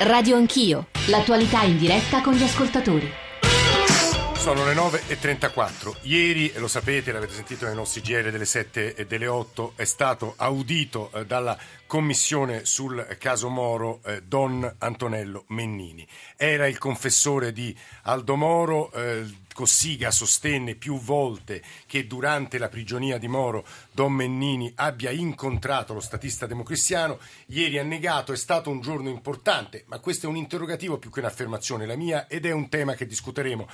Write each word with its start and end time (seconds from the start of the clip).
Radio 0.00 0.36
Anch'io, 0.36 0.86
l'attualità 1.08 1.62
in 1.62 1.76
diretta 1.76 2.20
con 2.20 2.32
gli 2.34 2.44
ascoltatori. 2.44 3.12
Sono 4.34 4.64
le 4.64 4.72
9.34. 4.72 5.96
Ieri, 6.02 6.52
lo 6.54 6.68
sapete, 6.68 7.10
l'avete 7.10 7.32
sentito 7.32 7.66
nei 7.66 7.74
nostri 7.74 8.00
GR 8.00 8.30
delle 8.30 8.44
7 8.44 8.94
e 8.94 9.06
delle 9.06 9.26
8, 9.26 9.72
è 9.74 9.82
stato 9.82 10.34
audito 10.36 11.10
eh, 11.12 11.26
dalla 11.26 11.58
commissione 11.86 12.64
sul 12.64 13.16
caso 13.18 13.48
Moro 13.48 13.98
eh, 14.04 14.22
Don 14.22 14.72
Antonello 14.78 15.46
Mennini. 15.48 16.06
Era 16.36 16.68
il 16.68 16.78
confessore 16.78 17.52
di 17.52 17.76
Aldo 18.02 18.36
Moro. 18.36 18.92
Eh, 18.92 19.24
Cossiga 19.58 20.12
sostenne 20.12 20.76
più 20.76 21.00
volte 21.00 21.60
che 21.86 22.06
durante 22.06 22.58
la 22.58 22.68
prigionia 22.68 23.18
di 23.18 23.26
Moro 23.26 23.66
Don 23.90 24.12
Mennini 24.12 24.70
abbia 24.76 25.10
incontrato 25.10 25.94
lo 25.94 25.98
statista 25.98 26.46
democristiano. 26.46 27.18
Ieri 27.46 27.76
ha 27.80 27.82
negato, 27.82 28.32
è 28.32 28.36
stato 28.36 28.70
un 28.70 28.80
giorno 28.80 29.08
importante, 29.08 29.82
ma 29.88 29.98
questo 29.98 30.26
è 30.26 30.28
un 30.28 30.36
interrogativo 30.36 30.98
più 30.98 31.10
che 31.10 31.18
un'affermazione 31.18 31.86
la 31.86 31.96
mia 31.96 32.28
ed 32.28 32.46
è 32.46 32.52
un 32.52 32.68
tema 32.68 32.94
che 32.94 33.04
discuteremo 33.04 33.66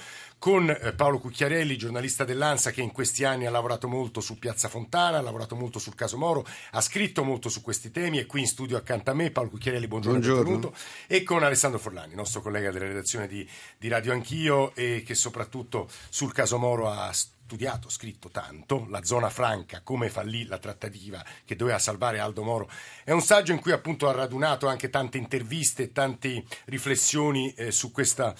con 0.44 0.68
eh, 0.68 0.92
Paolo 0.92 1.20
Cucchiarelli, 1.20 1.78
giornalista 1.78 2.22
dell'ANSA 2.22 2.70
che 2.70 2.82
in 2.82 2.92
questi 2.92 3.24
anni 3.24 3.46
ha 3.46 3.50
lavorato 3.50 3.88
molto 3.88 4.20
su 4.20 4.38
Piazza 4.38 4.68
Fontana, 4.68 5.16
ha 5.16 5.22
lavorato 5.22 5.56
molto 5.56 5.78
sul 5.78 5.94
caso 5.94 6.18
Moro, 6.18 6.46
ha 6.72 6.82
scritto 6.82 7.24
molto 7.24 7.48
su 7.48 7.62
questi 7.62 7.90
temi, 7.90 8.18
è 8.18 8.26
qui 8.26 8.40
in 8.40 8.46
studio 8.46 8.76
accanto 8.76 9.10
a 9.10 9.14
me. 9.14 9.30
Paolo 9.30 9.48
Cucchiarelli, 9.48 9.88
buongiorno, 9.88 10.18
buongiorno. 10.18 10.50
benvenuto. 10.50 10.76
E 11.06 11.22
con 11.22 11.42
Alessandro 11.42 11.80
Forlani, 11.80 12.14
nostro 12.14 12.42
collega 12.42 12.70
della 12.70 12.84
redazione 12.84 13.26
di, 13.26 13.48
di 13.78 13.88
Radio 13.88 14.12
Anch'io 14.12 14.74
e 14.74 15.02
che 15.02 15.14
soprattutto 15.14 15.88
sul 16.10 16.34
caso 16.34 16.58
Moro 16.58 16.90
ha 16.90 17.10
studiato, 17.10 17.88
scritto 17.88 18.28
tanto, 18.28 18.86
La 18.90 19.02
zona 19.02 19.30
franca, 19.30 19.80
come 19.80 20.10
fallì 20.10 20.44
la 20.44 20.58
trattativa 20.58 21.24
che 21.46 21.56
doveva 21.56 21.78
salvare 21.78 22.18
Aldo 22.18 22.42
Moro. 22.42 22.68
È 23.02 23.12
un 23.12 23.22
saggio 23.22 23.52
in 23.52 23.60
cui 23.60 23.72
appunto 23.72 24.10
ha 24.10 24.12
radunato 24.12 24.66
anche 24.66 24.90
tante 24.90 25.16
interviste, 25.16 25.90
tante 25.90 26.44
riflessioni 26.66 27.50
eh, 27.54 27.70
su 27.70 27.90
questa 27.90 28.34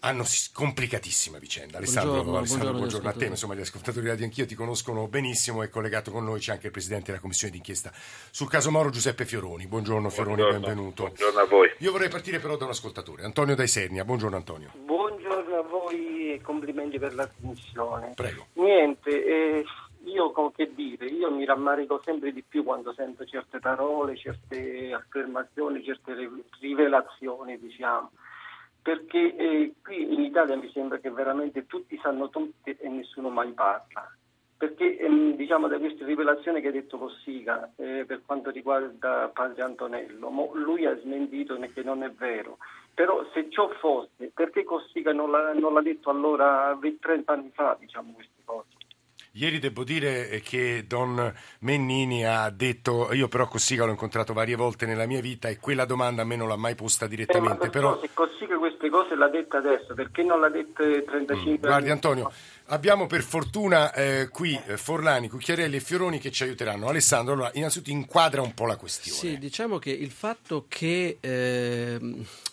hanno 0.00 0.24
complicatissima 0.52 1.38
vicenda. 1.38 1.78
Alessandro, 1.78 2.12
buongiorno, 2.12 2.38
Alessandro, 2.38 2.70
buongiorno, 2.70 2.78
buongiorno 2.78 3.08
a 3.08 3.12
te, 3.12 3.26
insomma 3.26 3.54
gli 3.54 3.60
ascoltatori 3.60 4.04
di 4.04 4.10
Radio 4.10 4.24
Anch'io 4.26 4.46
ti 4.46 4.54
conoscono 4.54 5.08
benissimo 5.08 5.62
e 5.62 5.70
collegato 5.70 6.10
con 6.12 6.24
noi 6.24 6.38
c'è 6.38 6.52
anche 6.52 6.66
il 6.66 6.72
Presidente 6.72 7.06
della 7.06 7.20
Commissione 7.20 7.52
d'inchiesta 7.52 7.90
sul 8.30 8.48
caso 8.48 8.70
Moro 8.70 8.90
Giuseppe 8.90 9.24
Fioroni. 9.24 9.66
Buongiorno 9.66 10.08
Fioroni, 10.08 10.36
buongiorno, 10.36 10.66
benvenuto. 10.66 11.02
Buongiorno 11.04 11.40
a 11.40 11.46
voi. 11.46 11.74
Io 11.78 11.90
vorrei 11.90 12.08
partire 12.08 12.38
però 12.38 12.56
da 12.56 12.64
un 12.64 12.70
ascoltatore, 12.70 13.24
Antonio 13.24 13.56
Daisernia. 13.56 14.04
Buongiorno 14.04 14.36
Antonio. 14.36 14.70
Buongiorno 14.76 15.56
a 15.56 15.62
voi 15.62 16.34
e 16.34 16.40
complimenti 16.42 16.98
per 16.98 17.14
la 17.14 17.26
trasmissione. 17.26 18.12
Prego. 18.14 18.46
Niente, 18.52 19.10
eh, 19.10 19.64
io 20.04 20.30
con 20.30 20.52
che 20.52 20.72
dire, 20.74 21.06
io 21.06 21.30
mi 21.32 21.44
rammarico 21.44 22.00
sempre 22.04 22.32
di 22.32 22.44
più 22.46 22.62
quando 22.62 22.92
sento 22.94 23.24
certe 23.24 23.58
parole, 23.58 24.16
certe 24.16 24.92
affermazioni, 24.92 25.82
certe 25.82 26.14
rivelazioni, 26.60 27.58
diciamo 27.58 28.12
perché 28.82 29.36
eh, 29.36 29.74
qui 29.82 30.12
in 30.14 30.20
Italia 30.20 30.56
mi 30.56 30.70
sembra 30.72 30.98
che 30.98 31.10
veramente 31.10 31.66
tutti 31.66 31.98
sanno 32.02 32.30
tutti 32.30 32.74
e 32.78 32.88
nessuno 32.88 33.28
mai 33.28 33.52
parla. 33.52 34.10
Perché 34.56 34.98
ehm, 34.98 35.36
diciamo 35.36 35.68
da 35.68 35.78
queste 35.78 36.04
rivelazioni 36.04 36.60
che 36.60 36.68
ha 36.68 36.72
detto 36.72 36.98
Cossiga 36.98 37.70
eh, 37.76 38.04
per 38.06 38.22
quanto 38.26 38.50
riguarda 38.50 39.30
padre 39.32 39.62
Antonello, 39.62 40.50
lui 40.54 40.84
ha 40.84 40.98
smentito 40.98 41.56
che 41.72 41.82
non 41.82 42.02
è 42.02 42.10
vero. 42.10 42.58
Però 42.92 43.24
se 43.32 43.48
ciò 43.50 43.68
fosse, 43.78 44.32
perché 44.34 44.64
Cossiga 44.64 45.12
non 45.12 45.30
l'ha, 45.30 45.52
non 45.52 45.74
l'ha 45.74 45.82
detto 45.82 46.10
allora 46.10 46.76
30 46.80 47.32
anni 47.32 47.50
fa, 47.54 47.76
diciamo 47.78 48.12
queste 48.12 48.42
cose? 48.44 48.77
Ieri 49.38 49.60
devo 49.60 49.84
dire 49.84 50.40
che 50.42 50.84
Don 50.88 51.32
Mennini 51.60 52.26
ha 52.26 52.50
detto, 52.50 53.12
io 53.12 53.28
però 53.28 53.46
Cossiga 53.46 53.84
l'ho 53.84 53.92
incontrato 53.92 54.32
varie 54.32 54.56
volte 54.56 54.84
nella 54.84 55.06
mia 55.06 55.20
vita 55.20 55.46
e 55.46 55.58
quella 55.58 55.84
domanda 55.84 56.22
a 56.22 56.24
me 56.24 56.34
non 56.34 56.48
l'ha 56.48 56.56
mai 56.56 56.74
posta 56.74 57.06
direttamente. 57.06 57.66
Eh, 57.66 57.70
però... 57.70 58.00
Se 58.00 58.10
Cossiga 58.12 58.58
queste 58.58 58.90
cose 58.90 59.14
l'ha 59.14 59.28
detta 59.28 59.58
adesso, 59.58 59.94
perché 59.94 60.24
non 60.24 60.40
l'ha 60.40 60.48
detta 60.48 60.82
35 60.82 61.36
mm. 61.36 61.44
anni 61.44 61.58
Guardi 61.58 61.90
Antonio, 61.90 62.32
abbiamo 62.66 63.06
per 63.06 63.22
fortuna 63.22 63.92
eh, 63.92 64.28
qui 64.28 64.60
eh, 64.66 64.76
Forlani, 64.76 65.28
Cucchiarelli 65.28 65.76
e 65.76 65.80
Fioroni 65.80 66.18
che 66.18 66.32
ci 66.32 66.42
aiuteranno. 66.42 66.88
Alessandro, 66.88 67.34
allora 67.34 67.50
innanzitutto 67.54 67.90
inquadra 67.90 68.42
un 68.42 68.54
po' 68.54 68.66
la 68.66 68.76
questione. 68.76 69.18
Sì, 69.18 69.38
diciamo 69.38 69.78
che 69.78 69.90
il 69.90 70.10
fatto 70.10 70.64
che... 70.68 71.18
Eh 71.20 71.98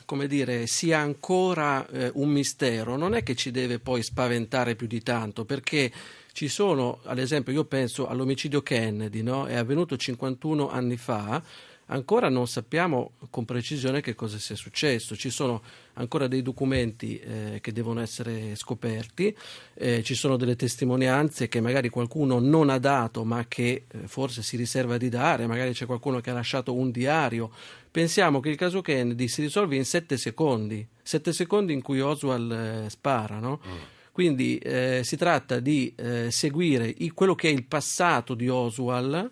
come 0.06 0.28
dire, 0.28 0.68
sia 0.68 1.00
ancora 1.00 1.86
eh, 1.88 2.12
un 2.14 2.30
mistero, 2.30 2.96
non 2.96 3.16
è 3.16 3.24
che 3.24 3.36
ci 3.36 3.50
deve 3.50 3.80
poi 3.80 4.04
spaventare 4.04 4.76
più 4.76 4.86
di 4.86 5.02
tanto, 5.02 5.46
perché 5.46 5.92
ci 6.36 6.50
sono, 6.50 7.00
ad 7.04 7.18
esempio, 7.18 7.54
io 7.54 7.64
penso 7.64 8.08
all'omicidio 8.08 8.62
Kennedy, 8.62 9.22
no? 9.22 9.46
è 9.46 9.56
avvenuto 9.56 9.96
51 9.96 10.70
anni 10.70 10.98
fa, 10.98 11.42
ancora 11.86 12.28
non 12.28 12.46
sappiamo 12.46 13.14
con 13.30 13.46
precisione 13.46 14.02
che 14.02 14.16
cosa 14.16 14.38
sia 14.38 14.58
successo, 14.58 15.16
ci 15.16 15.30
sono 15.30 15.62
ancora 15.94 16.28
dei 16.28 16.42
documenti 16.42 17.18
eh, 17.20 17.60
che 17.62 17.72
devono 17.72 18.02
essere 18.02 18.54
scoperti, 18.58 19.34
eh, 19.76 20.04
ci 20.04 20.14
sono 20.14 20.36
delle 20.36 20.58
testimonianze 20.58 21.48
che 21.48 21.62
magari 21.62 21.88
qualcuno 21.88 22.40
non 22.40 22.70
ha 22.70 22.80
dato 22.80 23.24
ma 23.24 23.46
che 23.48 23.86
eh, 23.90 24.00
forse 24.06 24.44
si 24.44 24.58
riserva 24.58 24.98
di 24.98 25.08
dare, 25.08 25.48
magari 25.48 25.72
c'è 25.72 25.86
qualcuno 25.86 26.20
che 26.20 26.32
ha 26.32 26.34
lasciato 26.34 26.74
un 26.74 26.92
diario. 26.92 27.50
Pensiamo 27.90 28.42
che 28.42 28.50
il 28.50 28.58
caso 28.58 28.82
Kennedy 28.82 29.30
si 29.30 29.40
risolve 29.40 29.78
in 29.78 29.86
sette 29.86 30.18
secondi, 30.18 30.86
sette 31.02 31.32
secondi 31.32 31.72
in 31.72 31.82
cui 31.82 32.02
Oswald 32.02 32.52
eh, 32.52 32.90
spara, 32.90 33.40
no? 33.40 33.62
Mm. 33.66 33.94
Quindi 34.16 34.58
eh, 34.60 35.02
si 35.04 35.18
tratta 35.18 35.60
di 35.60 35.92
eh, 35.94 36.32
seguire 36.32 36.88
i, 36.88 37.10
quello 37.10 37.36
che 37.36 37.50
è 37.50 37.52
il 37.52 37.66
passato 37.66 38.34
di 38.34 38.48
Oswald 38.48 39.30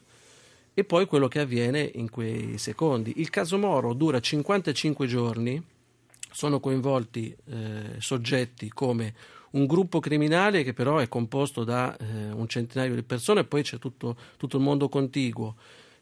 e 0.73 0.83
poi 0.83 1.05
quello 1.05 1.29
che 1.29 1.39
avviene 1.39 1.89
in 1.93 2.09
quei 2.09 2.57
secondi. 2.57 3.13
Il 3.15 3.29
caso 3.29 3.57
Moro 3.57 3.93
dura 3.93 4.19
55 4.19 5.07
giorni, 5.07 5.63
sono 6.29 6.59
coinvolti 6.59 7.33
eh, 7.45 7.95
soggetti 7.99 8.67
come 8.67 9.13
un 9.51 9.67
gruppo 9.67 10.01
criminale 10.01 10.63
che 10.63 10.73
però 10.73 10.97
è 10.97 11.07
composto 11.07 11.63
da 11.63 11.95
eh, 11.95 12.31
un 12.33 12.49
centinaio 12.49 12.93
di 12.93 13.03
persone 13.03 13.39
e 13.39 13.45
poi 13.45 13.63
c'è 13.63 13.79
tutto, 13.79 14.17
tutto 14.35 14.57
il 14.57 14.63
mondo 14.63 14.89
contiguo. 14.89 15.55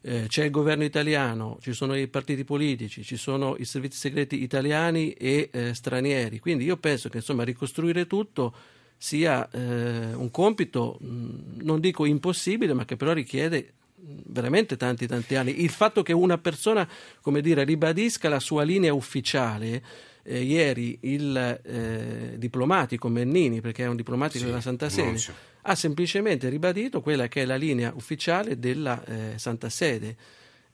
Eh, 0.03 0.25
c'è 0.27 0.45
il 0.45 0.51
governo 0.51 0.83
italiano, 0.83 1.57
ci 1.61 1.73
sono 1.73 1.95
i 1.95 2.07
partiti 2.07 2.43
politici, 2.43 3.03
ci 3.03 3.17
sono 3.17 3.55
i 3.57 3.65
servizi 3.65 3.97
segreti 3.97 4.41
italiani 4.41 5.11
e 5.11 5.49
eh, 5.51 5.73
stranieri. 5.73 6.39
Quindi 6.39 6.63
io 6.63 6.77
penso 6.77 7.09
che 7.09 7.17
insomma, 7.17 7.43
ricostruire 7.43 8.07
tutto 8.07 8.53
sia 8.97 9.49
eh, 9.51 10.13
un 10.13 10.29
compito, 10.31 10.97
mh, 10.99 11.63
non 11.63 11.79
dico 11.79 12.05
impossibile, 12.05 12.73
ma 12.73 12.85
che 12.85 12.95
però 12.95 13.13
richiede 13.13 13.73
veramente 14.03 14.77
tanti 14.77 15.07
tanti 15.07 15.35
anni. 15.35 15.61
Il 15.61 15.69
fatto 15.69 16.01
che 16.01 16.13
una 16.13 16.37
persona, 16.37 16.87
come 17.21 17.41
dire, 17.41 17.63
ribadisca 17.63 18.29
la 18.29 18.39
sua 18.39 18.63
linea 18.63 18.93
ufficiale 18.93 19.83
eh, 20.23 20.41
ieri 20.41 20.97
il 21.01 21.59
eh, 21.63 22.35
diplomatico 22.37 23.07
Mennini, 23.07 23.61
perché 23.61 23.83
è 23.83 23.87
un 23.87 23.95
diplomatico 23.95 24.39
sì, 24.39 24.45
della 24.45 24.61
Santa 24.61 24.89
Sede, 24.89 25.17
ha 25.63 25.75
semplicemente 25.75 26.49
ribadito 26.49 27.01
quella 27.01 27.27
che 27.27 27.43
è 27.43 27.45
la 27.45 27.55
linea 27.55 27.91
ufficiale 27.95 28.59
della 28.59 29.03
eh, 29.05 29.37
Santa 29.37 29.69
Sede. 29.69 30.15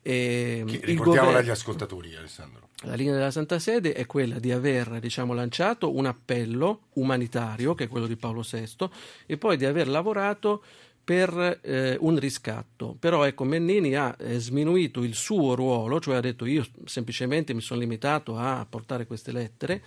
E, 0.01 0.63
ricordiamola 0.65 1.39
agli 1.39 1.49
ascoltatori, 1.49 2.15
Alessandro. 2.15 2.69
La 2.83 2.93
linea 2.93 3.13
della 3.13 3.31
Santa 3.31 3.59
Sede 3.59 3.93
è 3.93 4.05
quella 4.05 4.39
di 4.39 4.51
aver 4.51 4.99
diciamo, 4.99 5.33
lanciato 5.33 5.95
un 5.95 6.05
appello 6.05 6.83
umanitario, 6.93 7.73
che 7.73 7.85
è 7.85 7.87
quello 7.87 8.07
di 8.07 8.15
Paolo 8.15 8.45
VI, 8.49 8.89
e 9.25 9.37
poi 9.37 9.57
di 9.57 9.65
aver 9.65 9.87
lavorato 9.87 10.63
per 11.03 11.59
eh, 11.61 11.97
un 11.99 12.19
riscatto. 12.19 12.95
Però 12.99 13.23
ecco, 13.23 13.45
Mennini 13.45 13.95
ha 13.95 14.15
eh, 14.19 14.39
sminuito 14.39 15.03
il 15.03 15.15
suo 15.15 15.55
ruolo, 15.55 15.99
cioè 15.99 16.17
ha 16.17 16.19
detto 16.19 16.45
io 16.45 16.65
semplicemente 16.85 17.53
mi 17.53 17.61
sono 17.61 17.79
limitato 17.79 18.37
a 18.37 18.65
portare 18.69 19.07
queste 19.07 19.31
lettere 19.31 19.81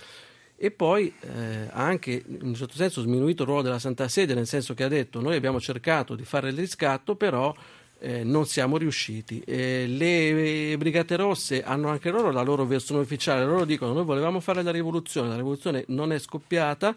e 0.62 0.70
poi 0.70 1.10
eh, 1.20 1.68
ha 1.70 1.82
anche 1.82 2.22
in 2.26 2.48
un 2.48 2.54
certo 2.54 2.74
senso 2.74 3.00
sminuito 3.00 3.44
il 3.44 3.48
ruolo 3.48 3.62
della 3.62 3.78
Santa 3.78 4.08
Sede, 4.08 4.34
nel 4.34 4.46
senso 4.46 4.74
che 4.74 4.84
ha 4.84 4.88
detto 4.88 5.18
noi 5.22 5.34
abbiamo 5.34 5.58
cercato 5.58 6.14
di 6.14 6.24
fare 6.26 6.50
il 6.50 6.54
riscatto, 6.54 7.14
però 7.14 7.54
eh, 7.98 8.24
non 8.24 8.44
siamo 8.44 8.76
riusciti. 8.76 9.40
Eh, 9.40 9.86
le 9.86 10.76
Brigate 10.76 11.16
Rosse 11.16 11.62
hanno 11.62 11.88
anche 11.88 12.10
loro 12.10 12.30
la 12.30 12.42
loro 12.42 12.66
versione 12.66 13.00
ufficiale, 13.00 13.46
loro 13.46 13.64
dicono 13.64 13.94
noi 13.94 14.04
volevamo 14.04 14.38
fare 14.38 14.62
la 14.62 14.70
rivoluzione, 14.70 15.30
la 15.30 15.36
rivoluzione 15.36 15.84
non 15.88 16.12
è 16.12 16.18
scoppiata, 16.18 16.94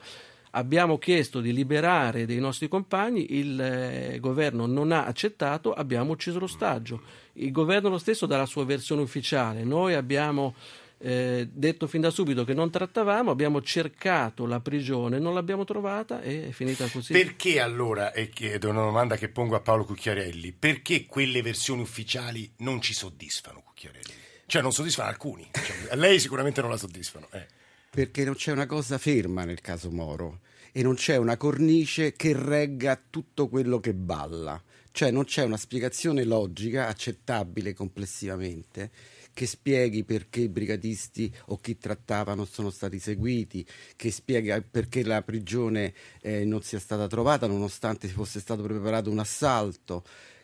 abbiamo 0.52 0.98
chiesto 0.98 1.40
di 1.40 1.54
liberare 1.54 2.26
dei 2.26 2.40
nostri 2.40 2.68
compagni, 2.68 3.38
il 3.38 3.58
eh, 3.62 4.18
governo 4.20 4.66
non 4.66 4.92
ha 4.92 5.06
accettato, 5.06 5.72
abbiamo 5.72 6.12
ucciso 6.12 6.38
l'ostaggio. 6.38 7.02
Il 7.36 7.54
governo 7.54 7.88
lo 7.88 7.98
stesso 7.98 8.26
dà 8.26 8.36
la 8.36 8.46
sua 8.46 8.66
versione 8.66 9.02
ufficiale, 9.02 9.64
noi 9.64 9.94
abbiamo 9.94 10.54
eh, 11.00 11.48
detto 11.52 11.88
fin 11.88 12.02
da 12.02 12.10
subito 12.10 12.44
che 12.46 12.54
non 12.54 12.70
trattavamo, 12.70 13.32
abbiamo 13.32 13.62
cercato 13.62 14.46
la 14.46 14.60
prigione, 14.60 15.20
non 15.20 15.34
l'abbiamo 15.34 15.64
trovata 15.64 16.22
e 16.22 16.50
è 16.50 16.52
finita 16.52 16.88
così. 16.88 17.14
Perché 17.14 17.60
allora, 17.60 18.12
e 18.14 18.30
chiedo 18.30 18.70
una 18.70 18.82
domanda 18.82 19.16
che 19.18 19.30
pongo 19.30 19.56
a 19.56 19.62
Paolo 19.62 19.86
Cucchiarelli, 19.86 20.52
perché 20.52 21.06
quelle 21.06 21.42
versioni 21.42 21.82
ufficiali 21.82 22.52
non 22.58 22.82
ci 22.82 22.94
soddisfano 22.94 23.62
Cucchiarelli? 23.62 24.22
Cioè 24.46 24.62
non 24.62 24.72
soddisfano 24.72 25.10
alcuni, 25.10 25.50
cioè, 25.52 25.92
a 25.92 25.96
lei 25.96 26.20
sicuramente 26.20 26.62
non 26.62 26.70
la 26.70 26.78
soddisfano. 26.78 27.28
Eh 27.32 27.62
perché 27.94 28.26
non 28.26 28.34
c'è 28.34 28.52
una 28.52 28.66
cosa 28.66 28.98
ferma 28.98 29.44
nel 29.44 29.62
caso 29.62 29.92
Moro 29.92 30.40
e 30.72 30.82
non 30.82 30.96
c'è 30.96 31.16
una 31.16 31.38
cornice 31.38 32.14
che 32.14 32.34
regga 32.36 33.00
tutto 33.08 33.48
quello 33.48 33.80
che 33.80 33.94
balla, 33.94 34.60
cioè 34.92 35.12
non 35.12 35.26
c'è 35.26 35.44
una 35.44 35.58
spiegazione 35.58 36.24
logica 36.24 36.88
accettabile 36.88 37.74
complessivamente 37.74 38.90
che 39.34 39.48
spieghi 39.48 40.04
perché 40.04 40.42
i 40.42 40.50
brigatisti 40.50 41.34
o 41.48 41.58
chi 41.58 41.78
trattava 41.78 42.36
non 42.36 42.48
sono 42.48 42.70
stati 42.70 43.00
seguiti, 43.00 43.66
che 43.96 44.12
spiega 44.12 44.62
perché 44.62 45.04
la 45.04 45.22
prigione 45.24 45.94
eh, 46.22 46.46
non 46.46 46.62
sia 46.62 46.80
stata 46.80 47.08
trovata 47.08 47.48
nonostante 47.48 48.08
fosse 48.08 48.40
stato 48.40 48.62
preparato 48.62 49.10
un 49.10 49.20
assalto 49.20 50.04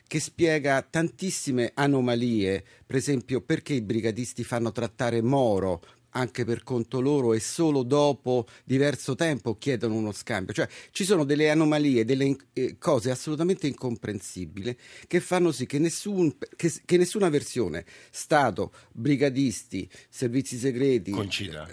che 0.09 0.19
spiega 0.19 0.81
tantissime 0.81 1.71
anomalie, 1.75 2.63
per 2.83 2.95
esempio 2.95 3.41
perché 3.41 3.73
i 3.75 3.81
brigatisti 3.81 4.43
fanno 4.43 4.71
trattare 4.71 5.21
Moro 5.21 5.83
anche 6.11 6.45
per 6.45 6.63
conto 6.63 6.99
loro 6.99 7.33
e 7.33 7.39
solo 7.39 7.83
dopo 7.83 8.45
diverso 8.63 9.15
tempo 9.15 9.57
chiedono 9.57 9.95
uno 9.95 10.11
scambio. 10.11 10.53
Cioè 10.53 10.67
ci 10.91 11.03
sono 11.03 11.23
delle 11.23 11.49
anomalie, 11.49 12.05
delle 12.05 12.35
eh, 12.53 12.77
cose 12.77 13.11
assolutamente 13.11 13.67
incomprensibili 13.67 14.75
che 15.07 15.19
fanno 15.19 15.51
sì 15.51 15.65
che, 15.65 15.79
nessun, 15.79 16.35
che, 16.55 16.73
che 16.85 16.97
nessuna 16.97 17.29
versione, 17.29 17.85
Stato, 18.09 18.71
brigadisti, 18.91 19.89
servizi 20.09 20.57
segreti, 20.57 21.11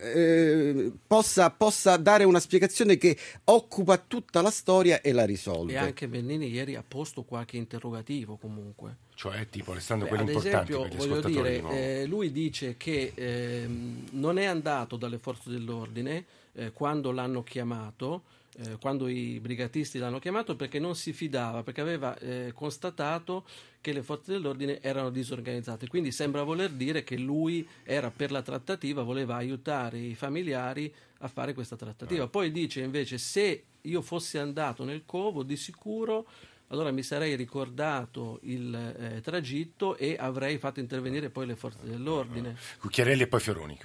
eh, 0.01 0.93
possa, 1.07 1.51
possa, 1.51 1.97
dare 1.97 2.25
una 2.25 2.41
spiegazione 2.41 2.97
che 2.97 3.17
occupa 3.45 3.99
tutta 3.99 4.43
la 4.43 4.51
storia 4.51 5.01
e 5.01 5.13
la 5.13 5.25
risolve. 5.25 5.73
E 5.73 5.77
anche 5.77 6.09
Bennini 6.09 6.49
ieri 6.49 6.75
ha 6.75 6.85
posto 6.87 7.25
qualche 7.25 7.57
interrogativo 7.57 8.37
comunque. 8.37 9.05
Cioè, 9.17 9.49
tipo, 9.49 9.73
restando 9.73 10.05
quelli 10.05 10.31
importanti 10.31 10.73
esempio, 10.73 10.83
per 10.83 10.93
gli 10.93 11.09
voglio 11.09 11.21
dire, 11.27 11.63
eh, 11.71 12.05
lui 12.05 12.31
dice 12.31 12.77
che 12.77 13.13
eh, 13.15 13.67
non 14.11 14.39
è 14.39 14.45
andato 14.45 14.97
dalle 14.97 15.17
forze 15.17 15.49
dell'ordine 15.49 16.27
eh, 16.53 16.71
quando 16.73 17.13
l'hanno 17.13 17.43
chiamato, 17.43 18.25
eh, 18.59 18.77
quando 18.79 19.09
i 19.09 19.41
brigatisti 19.41 19.99
l'hanno 19.99 20.19
chiamato, 20.19 20.55
perché 20.55 20.79
non 20.79 20.95
si 20.95 21.15
fidava, 21.15 21.63
perché 21.63 21.81
aveva 21.81 22.15
eh, 22.19 22.53
constatato 22.55 23.47
che 23.81 23.95
le 23.95 24.03
forze 24.03 24.33
dell'ordine 24.33 24.83
erano 24.83 25.09
disorganizzate. 25.09 25.89
Quindi 25.89 26.13
sembra 26.13 26.43
voler 26.43 26.69
dire 26.73 27.03
che 27.03 27.17
lui 27.17 27.67
era 27.85 28.11
per 28.11 28.31
la 28.31 28.43
trattativa, 28.43 29.03
voleva 29.03 29.37
aiutare 29.37 29.99
i 29.99 30.15
familiari 30.15 30.93
a 31.21 31.29
fare 31.29 31.55
questa 31.55 31.77
trattativa. 31.77 32.25
Ah. 32.25 32.29
Poi 32.29 32.51
dice 32.51 32.83
invece 32.83 33.17
se 33.17 33.63
io 33.81 34.03
fossi 34.03 34.37
andato 34.37 34.85
nel 34.85 35.05
covo, 35.07 35.43
di 35.43 35.57
sicuro 35.57 36.27
allora 36.69 36.91
mi 36.91 37.03
sarei 37.03 37.37
ricordato 37.37 38.41
il 38.43 38.75
eh, 38.75 39.21
tragitto 39.21 39.97
e 39.97 40.17
avrei 40.19 40.59
fatto 40.59 40.81
intervenire 40.81 41.31
poi 41.31 41.47
le 41.47 41.55
forze 41.55 41.87
dell'ordine. 41.87 42.57
Cucchiarelli 42.81 43.23
e 43.23 43.27
poi 43.29 43.41
Fioroni. 43.41 43.79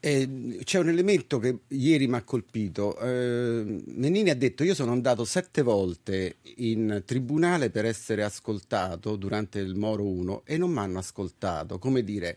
Eh, 0.00 0.58
c'è 0.64 0.78
un 0.78 0.88
elemento 0.88 1.38
che 1.38 1.60
ieri 1.68 2.08
mi 2.08 2.16
ha 2.16 2.22
colpito. 2.22 2.98
Eh, 2.98 3.82
Menini 3.86 4.30
ha 4.30 4.36
detto 4.36 4.64
io 4.64 4.74
sono 4.74 4.90
andato 4.90 5.24
sette 5.24 5.62
volte 5.62 6.36
in 6.56 7.02
tribunale 7.04 7.70
per 7.70 7.84
essere 7.84 8.24
ascoltato 8.24 9.14
durante 9.14 9.60
il 9.60 9.76
Moro 9.76 10.04
1 10.04 10.42
e 10.44 10.56
non 10.56 10.70
mi 10.70 10.78
hanno 10.78 10.98
ascoltato. 10.98 11.78
Come 11.78 12.02
dire, 12.02 12.36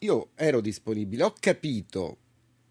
io 0.00 0.30
ero 0.34 0.60
disponibile, 0.60 1.22
ho 1.22 1.34
capito 1.40 2.18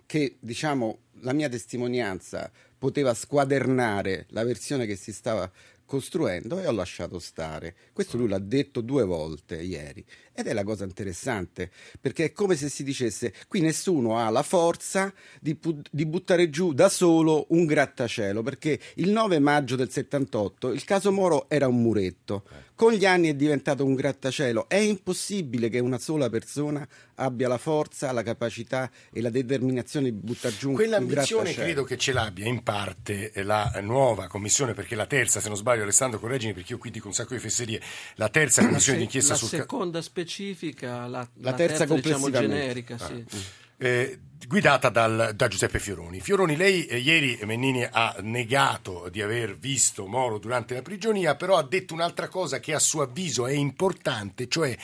che 0.06 0.36
diciamo 0.40 1.00
la 1.22 1.34
mia 1.34 1.50
testimonianza 1.50 2.52
poteva 2.78 3.14
squadernare 3.14 4.26
la 4.30 4.44
versione 4.44 4.86
che 4.86 4.98
si 4.98 5.14
stava 5.14 5.50
costruendo 5.94 6.60
e 6.60 6.66
ho 6.66 6.72
lasciato 6.72 7.20
stare. 7.20 7.76
Questo 7.94 8.18
lui 8.18 8.28
l'ha 8.28 8.40
detto 8.40 8.82
due 8.82 9.04
volte 9.04 9.62
ieri 9.62 10.04
ed 10.34 10.48
è 10.48 10.54
la 10.54 10.64
cosa 10.64 10.84
interessante 10.84 11.72
perché 12.00 12.26
è 12.26 12.32
come 12.32 12.56
se 12.56 12.70
si 12.70 12.84
dicesse 12.84 13.34
qui 13.48 13.62
nessuno 13.62 14.18
ha 14.18 14.30
la 14.30 14.44
forza 14.44 15.14
di, 15.40 15.58
di 15.92 16.06
buttare 16.06 16.50
giù 16.50 16.74
da 16.74 16.90
solo 16.90 17.46
un 17.50 17.66
grattacielo 17.66 18.42
perché 18.42 18.80
il 18.96 19.10
9 19.10 19.40
maggio 19.40 19.76
del 19.76 19.90
78 19.90 20.72
il 20.72 20.84
caso 20.84 21.12
Moro 21.12 21.50
era 21.50 21.68
un 21.68 21.82
muretto. 21.82 22.44
Con 22.76 22.92
gli 22.92 23.06
anni 23.06 23.30
è 23.30 23.36
diventato 23.36 23.86
un 23.86 23.94
grattacielo. 23.94 24.68
È 24.68 24.76
impossibile 24.76 25.70
che 25.70 25.80
una 25.80 26.00
sola 26.00 26.28
persona 26.30 26.86
abbia 27.16 27.48
la 27.48 27.60
forza, 27.60 28.12
la 28.12 28.24
capacità 28.24 28.90
e 29.12 29.22
la 29.22 29.30
determinazione 29.30 30.12
di 30.12 30.18
buttare 30.18 30.56
giù 30.58 30.70
un 30.70 30.76
Quell'ambizione 30.76 31.54
credo 31.54 31.84
che 31.84 31.98
ce 31.98 32.12
l'abbia 32.12 32.48
in 32.48 32.64
parte 32.64 33.32
la 33.44 33.80
nuova 33.82 34.28
commissione, 34.28 34.74
perché 34.74 34.96
la 34.96 35.06
terza, 35.06 35.40
se 35.40 35.48
non 35.48 35.58
sbaglio, 35.58 35.84
Alessandro, 35.84 36.20
correggimi 36.20 36.54
perché 36.54 36.74
io 36.74 36.80
qui 36.80 36.90
dico 36.90 37.08
un 37.08 37.14
sacco 37.14 37.36
di 37.36 37.40
fesserie, 37.40 37.80
la 38.16 38.30
terza 38.30 38.64
commissione 38.66 38.98
d'inchiesta 38.98 39.34
la 39.34 39.38
sul... 39.38 39.50
La 39.52 39.64
seconda 39.64 40.02
specifica, 40.24 41.08
la, 41.08 41.08
la, 41.08 41.28
la 41.36 41.54
terza, 41.54 41.86
terza 41.86 41.96
diciamo 41.96 42.30
generica, 42.30 42.96
ah. 42.96 42.98
sì. 42.98 43.26
Eh, 43.78 44.20
guidata 44.48 44.90
dal, 44.90 45.32
da 45.36 45.48
Giuseppe 45.48 45.80
Fioroni. 45.80 46.20
Fioroni, 46.20 46.56
lei 46.56 46.86
eh, 46.86 46.98
ieri 46.98 47.40
Mennini 47.44 47.86
ha 47.90 48.16
negato 48.22 49.10
di 49.10 49.22
aver 49.22 49.58
visto 49.58 50.06
Moro 50.06 50.38
durante 50.38 50.74
la 50.74 50.82
prigionia, 50.82 51.36
però 51.36 51.58
ha 51.58 51.64
detto 51.64 51.94
un'altra 51.94 52.28
cosa 52.28 52.60
che 52.60 52.74
a 52.74 52.80
suo 52.80 53.02
avviso 53.02 53.48
è 53.48 53.54
importante, 53.54 54.48
cioè 54.48 54.76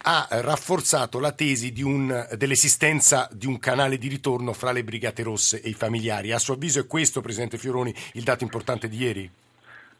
ha 0.00 0.28
rafforzato 0.30 1.18
la 1.18 1.32
tesi 1.32 1.72
di 1.72 1.82
un, 1.82 2.28
dell'esistenza 2.36 3.28
di 3.32 3.46
un 3.46 3.58
canale 3.58 3.98
di 3.98 4.06
ritorno 4.06 4.52
fra 4.52 4.70
le 4.70 4.84
Brigate 4.84 5.24
Rosse 5.24 5.60
e 5.60 5.70
i 5.70 5.74
familiari. 5.74 6.32
A 6.32 6.38
suo 6.38 6.54
avviso 6.54 6.80
è 6.80 6.86
questo, 6.86 7.20
Presidente 7.20 7.58
Fioroni, 7.58 7.92
il 8.12 8.22
dato 8.22 8.44
importante 8.44 8.88
di 8.88 8.96
ieri? 8.96 9.30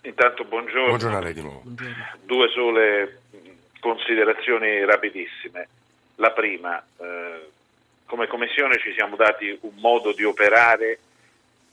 Intanto 0.02 0.44
buongiorno. 0.44 0.86
Buongiorno 0.86 1.16
a 1.16 1.20
lei 1.20 1.34
di 1.34 1.42
nuovo. 1.42 1.60
Buongiorno. 1.64 1.94
Due 2.24 2.48
sole 2.54 3.20
considerazioni 3.80 4.84
rapidissime. 4.84 5.68
La 6.16 6.32
prima, 6.32 6.84
eh, 7.00 7.48
come 8.06 8.26
Commissione 8.26 8.78
ci 8.78 8.92
siamo 8.94 9.16
dati 9.16 9.56
un 9.62 9.74
modo 9.76 10.12
di 10.12 10.24
operare 10.24 10.98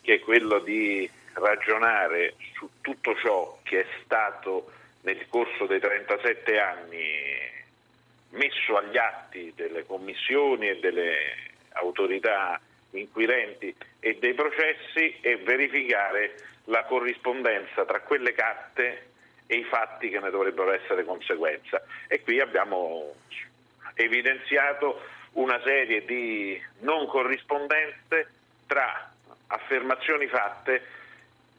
che 0.02 0.16
è 0.16 0.20
quello 0.20 0.60
di 0.60 1.10
ragionare 1.34 2.36
su 2.54 2.70
tutto 2.82 3.16
ciò 3.16 3.58
che 3.64 3.82
è 3.82 3.86
stato 4.04 4.72
nel 5.02 5.28
corso 5.30 5.66
dei 5.66 5.80
37 5.80 6.60
anni 6.60 7.04
messo 8.30 8.78
agli 8.78 8.98
atti 8.98 9.54
delle 9.56 9.86
commissioni 9.86 10.70
e 10.70 10.80
delle 10.80 11.16
autorità 11.74 12.60
inquirenti 12.92 13.76
e 14.00 14.18
dei 14.20 14.34
processi 14.34 15.18
e 15.22 15.38
verificare 15.38 16.36
la 16.66 16.84
corrispondenza 16.84 17.86
tra 17.86 18.00
quelle 18.02 18.34
carte 18.34 19.10
e 19.48 19.56
i 19.58 19.64
fatti 19.64 20.10
che 20.10 20.20
ne 20.20 20.30
dovrebbero 20.30 20.72
essere 20.72 21.04
conseguenza. 21.04 21.82
E 22.08 22.22
qui 22.22 22.40
abbiamo 22.40 23.14
evidenziato 23.94 25.02
una 25.34 25.60
serie 25.64 26.06
di 26.06 26.62
non 26.80 27.08
corrispondenze 27.08 28.30
tra 28.68 29.12
affermazioni 29.48 30.28
fatte 30.28 30.84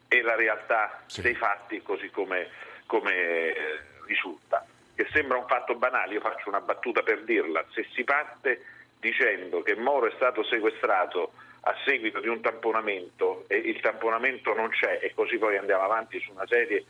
e 0.09 0.23
la 0.23 0.35
realtà 0.35 1.03
sì. 1.07 1.23
dei 1.23 1.35
fatti 1.35 1.83
così 1.83 2.11
come, 2.11 2.49
come 2.87 3.15
eh, 3.15 3.81
risulta. 4.07 4.65
Che 4.95 5.07
sembra 5.13 5.39
un 5.39 5.47
fatto 5.47 5.75
banale, 5.75 6.15
io 6.15 6.21
faccio 6.21 6.49
una 6.49 6.61
battuta 6.61 7.03
per 7.03 7.23
dirla, 7.23 7.65
se 7.73 7.87
si 7.93 8.03
parte 8.03 8.65
dicendo 8.99 9.63
che 9.63 9.77
Moro 9.77 10.07
è 10.07 10.13
stato 10.15 10.43
sequestrato 10.43 11.33
a 11.61 11.75
seguito 11.85 12.21
di 12.21 12.29
un 12.29 12.41
tamponamento 12.41 13.45
e 13.49 13.57
il 13.57 13.81
tamponamento 13.81 14.55
non 14.55 14.71
c'è 14.71 15.01
e 15.03 15.13
così 15.15 15.37
poi 15.37 15.59
andiamo 15.59 15.83
avanti 15.83 16.19
su 16.21 16.31
una 16.31 16.47
serie 16.47 16.67
di 16.67 16.87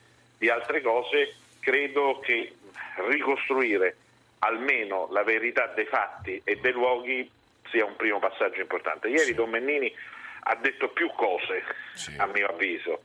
altre 0.51 0.81
cose, 0.83 1.35
credo 1.61 2.21
che 2.21 2.55
ricostruire 3.09 3.97
almeno 4.41 5.09
la 5.11 5.23
verità 5.23 5.67
dei 5.69 5.87
fatti 5.87 6.41
e 6.45 6.57
dei 6.57 6.73
luoghi 6.73 7.29
sia 7.71 7.85
un 7.85 7.97
primo 7.97 8.19
passaggio 8.19 8.61
importante. 8.61 9.09
Ieri 9.09 9.25
sì. 9.25 9.35
Don 9.35 9.51
Mennini 9.51 9.93
ha 10.49 10.55
detto 10.57 10.89
più 10.89 11.11
cose, 11.13 11.65
sì. 11.95 12.15
a 12.19 12.27
mio 12.27 12.49
avviso. 12.49 13.03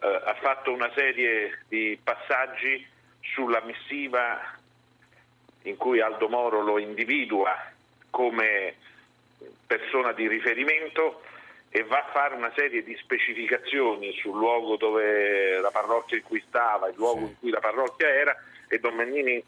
Uh, 0.00 0.06
ha 0.24 0.36
fatto 0.40 0.72
una 0.72 0.90
serie 0.94 1.60
di 1.68 1.98
passaggi 2.02 2.84
sulla 3.20 3.62
missiva 3.62 4.58
in 5.62 5.76
cui 5.76 6.00
Aldo 6.00 6.28
Moro 6.28 6.60
lo 6.60 6.78
individua 6.78 7.56
come 8.10 8.74
persona 9.66 10.12
di 10.12 10.26
riferimento 10.26 11.22
e 11.74 11.84
va 11.84 12.00
a 12.00 12.10
fare 12.12 12.34
una 12.34 12.52
serie 12.54 12.84
di 12.84 12.94
specificazioni 13.00 14.12
sul 14.20 14.36
luogo 14.36 14.76
dove 14.76 15.58
la 15.58 15.70
parrocchia 15.70 16.18
in 16.18 16.22
cui 16.22 16.44
stava, 16.46 16.88
il 16.88 16.94
luogo 16.96 17.20
sì. 17.20 17.24
in 17.24 17.38
cui 17.38 17.50
la 17.50 17.60
parrocchia 17.60 18.08
era 18.08 18.36
e 18.68 18.78
Don 18.78 18.94
Mennini 18.94 19.42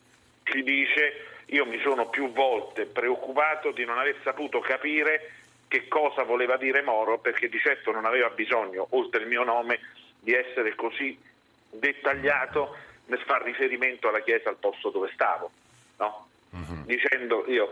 ci 0.44 0.62
dice 0.62 1.42
io 1.48 1.66
mi 1.66 1.78
sono 1.80 2.08
più 2.08 2.32
volte 2.32 2.86
preoccupato 2.86 3.72
di 3.72 3.84
non 3.84 3.98
aver 3.98 4.16
saputo 4.24 4.60
capire 4.60 5.32
che 5.68 5.86
cosa 5.86 6.22
voleva 6.22 6.56
dire 6.56 6.80
Moro 6.80 7.18
perché 7.18 7.50
di 7.50 7.58
certo 7.58 7.92
non 7.92 8.06
aveva 8.06 8.30
bisogno, 8.30 8.86
oltre 8.90 9.20
il 9.20 9.28
mio 9.28 9.44
nome, 9.44 9.80
di 10.18 10.32
essere 10.32 10.74
così 10.74 11.18
dettagliato 11.68 12.74
nel 13.06 13.20
far 13.26 13.42
riferimento 13.42 14.08
alla 14.08 14.22
chiesa 14.22 14.48
al 14.48 14.56
posto 14.56 14.88
dove 14.88 15.10
stavo, 15.12 15.50
no? 15.98 16.28
uh-huh. 16.48 16.84
dicendo 16.86 17.44
io 17.48 17.70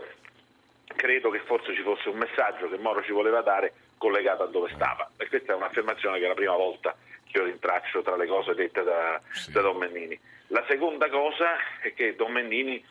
credo 0.85 1.31
che 1.31 1.39
forse 1.39 1.73
ci 1.73 1.81
fosse 1.81 2.09
un 2.09 2.17
messaggio 2.17 2.69
che 2.69 2.77
Moro 2.77 3.01
ci 3.03 3.11
voleva 3.11 3.41
dare 3.41 3.73
collegato 3.97 4.43
a 4.43 4.47
dove 4.47 4.71
stava 4.73 5.09
e 5.17 5.27
questa 5.27 5.53
è 5.53 5.55
un'affermazione 5.55 6.19
che 6.19 6.25
è 6.25 6.27
la 6.27 6.33
prima 6.33 6.55
volta 6.55 6.95
che 7.29 7.37
io 7.37 7.45
rintraccio 7.45 8.01
tra 8.01 8.15
le 8.15 8.27
cose 8.27 8.53
dette 8.53 8.83
da, 8.83 9.19
sì. 9.31 9.51
da 9.51 9.61
Don 9.61 9.77
Mennini. 9.77 10.19
La 10.47 10.63
seconda 10.67 11.09
cosa 11.09 11.55
è 11.81 11.93
che 11.93 12.15
Don 12.15 12.31
Mennini 12.31 12.83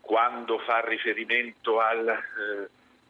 quando 0.00 0.58
fa 0.58 0.80
riferimento 0.80 1.80
al 1.80 2.08
eh, 2.08 2.68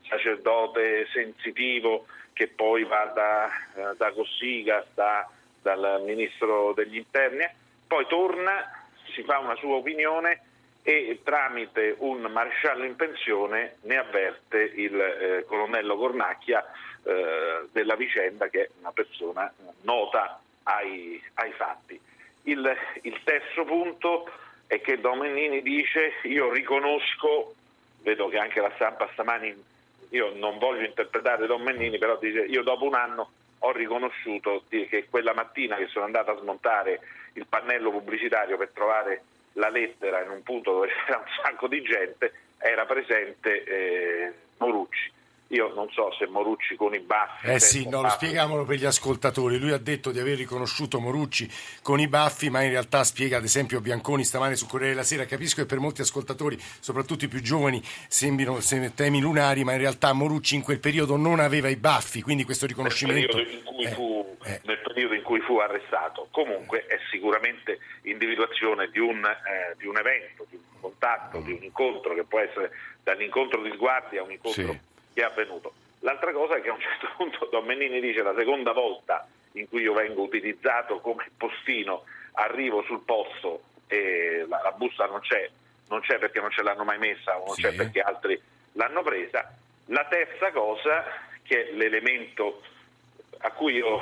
sacerdote 0.09 1.07
sensitivo 1.13 2.07
che 2.33 2.49
poi 2.49 2.85
va 2.85 3.05
da, 3.15 3.49
eh, 3.75 3.97
da 3.97 4.13
Cossiga, 4.13 4.85
da, 4.95 5.29
dal 5.61 6.03
ministro 6.05 6.73
degli 6.75 6.97
interni, 6.97 7.47
poi 7.87 8.07
torna, 8.07 8.87
si 9.15 9.23
fa 9.23 9.39
una 9.39 9.57
sua 9.57 9.77
opinione 9.77 10.41
e 10.83 11.21
tramite 11.23 11.95
un 11.99 12.23
maresciallo 12.23 12.85
in 12.85 12.97
pensione 12.97 13.77
ne 13.83 13.97
avverte 13.99 14.73
il 14.75 15.01
eh, 15.01 15.45
colonnello 15.47 15.97
Cornacchia 15.97 16.65
eh, 17.05 17.67
della 17.73 17.97
vicenda 17.97 18.49
che 18.49 18.65
è 18.65 18.69
una 18.81 18.93
persona 18.93 19.53
nota 19.83 20.41
ai, 20.65 21.23
ai 21.35 21.53
fatti. 21.53 22.01
Il, 22.45 22.77
il, 23.03 23.21
terzo 23.25 23.65
punto 23.65 24.31
è 24.67 24.81
che 24.81 25.01
Domennini 25.01 25.63
dice 25.63 26.15
io 26.25 26.51
riconosco, 26.53 27.55
vedo 28.03 28.29
che 28.29 28.39
anche 28.39 28.61
la 28.61 28.73
stampa 28.75 29.09
stamani, 29.13 29.55
io 30.11 30.33
non 30.35 30.59
voglio 30.59 30.85
interpretare 30.85 31.47
Domennini, 31.47 31.99
però 31.99 32.17
dice 32.19 32.41
io 32.41 32.63
dopo 32.63 32.85
un 32.85 32.95
anno 32.95 33.31
ho 33.61 33.73
riconosciuto 33.73 34.65
che 34.69 35.07
quella 35.09 35.35
mattina 35.35 35.77
che 35.77 35.87
sono 35.87 36.05
andato 36.05 36.33
a 36.33 36.39
smontare 36.39 37.01
il 37.35 37.47
pannello 37.47 37.91
pubblicitario 37.91 38.57
per 38.57 38.71
trovare 38.75 39.23
la 39.55 39.69
lettera 39.69 40.23
in 40.23 40.31
un 40.31 40.43
punto 40.43 40.73
dove 40.73 40.89
c'era 40.89 41.19
un 41.19 41.25
sacco 41.43 41.69
di 41.69 41.83
gente, 41.83 42.33
era 42.59 42.85
presente 42.87 43.65
eh, 43.65 44.33
Morucci. 44.59 45.13
Io 45.53 45.71
non 45.75 45.87
so 45.91 46.11
se 46.19 46.27
Morucci 46.27 46.77
con 46.77 46.95
i 46.95 46.99
baffi. 46.99 47.47
Eh 47.47 47.61
sì, 47.61 47.87
no, 47.87 48.09
spieghiamolo 48.09 48.65
per 48.65 48.79
gli 48.79 48.87
ascoltatori. 48.87 49.59
Lui 49.59 49.73
ha 49.73 49.79
detto 49.79 50.11
di 50.11 50.19
aver 50.19 50.39
riconosciuto 50.39 50.99
Morucci 50.99 51.47
con 51.83 52.01
i 52.01 52.09
baffi, 52.09 52.49
ma 52.49 52.63
in 52.63 52.71
realtà 52.71 53.05
spiega 53.05 53.37
ad 53.37 53.45
esempio 53.45 53.83
Bianconi 53.83 54.25
stamane 54.25 54.57
su 54.57 54.67
Corriere 54.67 54.95
della 54.95 55.05
Sera. 55.05 55.27
Capisco 55.27 55.61
che 55.61 55.67
per 55.67 55.79
molti 55.79 56.01
ascoltatori, 56.01 56.57
soprattutto 56.59 57.27
i 57.27 57.29
più 57.29 57.43
giovani, 57.43 57.83
sembrino 58.09 58.61
temi 58.95 59.21
lunari, 59.21 59.63
ma 59.63 59.73
in 59.73 59.79
realtà 59.79 60.15
Morucci 60.15 60.55
in 60.55 60.63
quel 60.63 60.81
periodo 60.81 61.17
non 61.17 61.39
aveva 61.39 61.69
i 61.69 61.77
baffi, 61.77 62.23
quindi 62.23 62.45
questo 62.45 62.65
riconoscimento. 62.65 63.37
Nel 63.37 63.45
periodo 63.45 63.69
in 63.69 63.75
cui, 63.75 63.85
eh, 63.85 63.91
fu, 63.91 64.37
eh. 64.45 64.61
Nel 64.65 64.81
periodo 64.81 65.15
in 65.15 65.23
cui 65.23 65.41
fu, 65.41 65.59
arrestato. 65.59 66.29
Comunque 66.31 66.87
è 66.87 66.97
sicuramente 67.11 67.79
individuazione 68.05 68.89
di 68.91 69.01
un, 69.01 69.23
eh, 69.23 69.77
di 69.77 69.87
un 69.87 69.99
evento, 69.99 70.47
di 70.49 70.57
un 70.57 70.81
contatto, 70.81 71.41
mm. 71.41 71.45
di 71.45 71.53
un 71.53 71.63
incontro 71.63 72.15
che 72.15 72.25
può 72.25 72.39
essere 72.39 72.71
dall'incontro 73.03 73.61
di 73.61 73.71
sguardi 73.75 74.17
a 74.17 74.23
un 74.23 74.31
incontro. 74.31 74.73
Sì 74.73 74.91
che 75.13 75.23
è 75.23 75.25
avvenuto. 75.25 75.73
L'altra 76.01 76.33
cosa 76.33 76.57
è 76.57 76.61
che 76.61 76.69
a 76.69 76.73
un 76.73 76.81
certo 76.81 77.09
punto 77.17 77.49
Domennini 77.51 78.01
dice 78.01 78.23
la 78.23 78.35
seconda 78.37 78.73
volta 78.73 79.27
in 79.53 79.69
cui 79.69 79.83
io 79.83 79.93
vengo 79.93 80.23
utilizzato 80.23 81.01
come 81.01 81.31
postino, 81.37 82.05
arrivo 82.33 82.83
sul 82.83 83.03
posto 83.05 83.63
e 83.87 84.45
la, 84.49 84.61
la 84.63 84.73
busta 84.73 85.07
non 85.07 85.21
c'è, 85.21 85.49
non 85.89 86.01
c'è 86.01 86.19
perché 86.19 86.41
non 86.41 86.51
ce 86.51 86.63
l'hanno 86.63 86.85
mai 86.85 86.99
messa 86.99 87.37
o 87.39 87.47
non 87.47 87.55
sì. 87.55 87.63
c'è 87.63 87.75
perché 87.75 88.01
altri 88.01 88.41
l'hanno 88.73 89.03
presa. 89.03 89.53
La 89.87 90.07
terza 90.07 90.51
cosa, 90.53 91.05
che 91.43 91.69
è 91.69 91.73
l'elemento 91.73 92.63
a 93.39 93.51
cui 93.51 93.75
io 93.75 94.01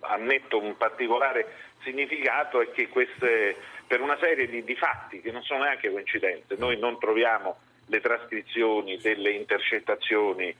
annetto 0.00 0.58
un 0.58 0.76
particolare 0.76 1.46
significato, 1.82 2.60
è 2.60 2.70
che 2.72 2.88
queste, 2.88 3.56
per 3.86 4.00
una 4.00 4.16
serie 4.18 4.48
di, 4.48 4.64
di 4.64 4.74
fatti 4.74 5.20
che 5.20 5.30
non 5.30 5.42
sono 5.42 5.64
neanche 5.64 5.90
coincidenze, 5.90 6.56
noi 6.56 6.78
non 6.78 6.98
troviamo 6.98 7.58
le 7.86 8.00
trascrizioni 8.00 8.98
delle 8.98 9.30
intercettazioni 9.30 10.54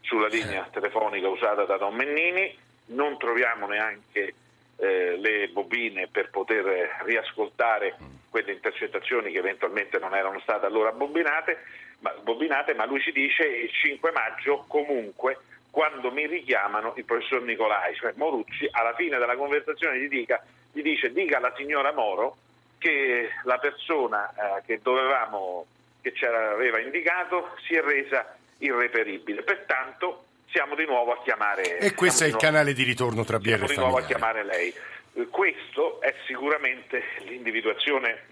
sulla 0.00 0.28
linea 0.28 0.68
telefonica 0.70 1.28
usata 1.28 1.64
da 1.64 1.76
Don 1.76 1.94
Mennini, 1.94 2.56
non 2.86 3.18
troviamo 3.18 3.66
neanche 3.66 4.34
eh, 4.76 5.16
le 5.16 5.48
bobine 5.48 6.08
per 6.08 6.30
poter 6.30 7.02
riascoltare 7.04 7.96
quelle 8.28 8.52
intercettazioni 8.52 9.30
che 9.30 9.38
eventualmente 9.38 9.98
non 9.98 10.14
erano 10.14 10.40
state 10.40 10.66
allora 10.66 10.92
bobinate, 10.92 11.58
ma, 12.00 12.12
bobinate, 12.22 12.74
ma 12.74 12.86
lui 12.86 13.00
ci 13.00 13.12
dice 13.12 13.44
il 13.44 13.70
5 13.70 14.10
maggio 14.10 14.64
comunque 14.66 15.38
quando 15.70 16.10
mi 16.10 16.26
richiamano 16.26 16.92
il 16.96 17.04
professor 17.04 17.42
Nicolai, 17.42 17.94
cioè 17.94 18.12
Morucci, 18.16 18.68
alla 18.72 18.94
fine 18.94 19.18
della 19.18 19.36
conversazione 19.36 19.98
gli, 19.98 20.08
dica, 20.08 20.44
gli 20.70 20.82
dice 20.82 21.12
dica 21.12 21.38
alla 21.38 21.54
signora 21.56 21.92
Moro 21.92 22.36
che 22.78 23.30
la 23.44 23.58
persona 23.58 24.30
eh, 24.30 24.62
che 24.66 24.80
dovevamo 24.82 25.66
che 26.02 26.12
ci 26.12 26.26
aveva 26.26 26.80
indicato 26.80 27.56
si 27.66 27.74
è 27.74 27.80
resa 27.80 28.36
irreperibile. 28.58 29.42
Pertanto 29.42 30.26
siamo 30.50 30.74
di 30.74 30.84
nuovo 30.84 31.12
a 31.12 31.22
chiamare... 31.22 31.78
E 31.78 31.94
questo 31.94 32.24
è 32.24 32.26
il 32.26 32.36
canale 32.36 32.74
di 32.74 32.82
ritorno 32.82 33.24
tra 33.24 33.38
BR 33.38 33.48
e 33.48 33.56
Siamo 33.56 33.66
di 33.66 33.76
nuovo 33.76 33.96
a 33.98 34.02
chiamare 34.02 34.44
lei. 34.44 34.74
Eh, 35.14 35.26
questo 35.28 36.00
è 36.00 36.14
sicuramente 36.26 37.02
l'individuazione 37.24 38.24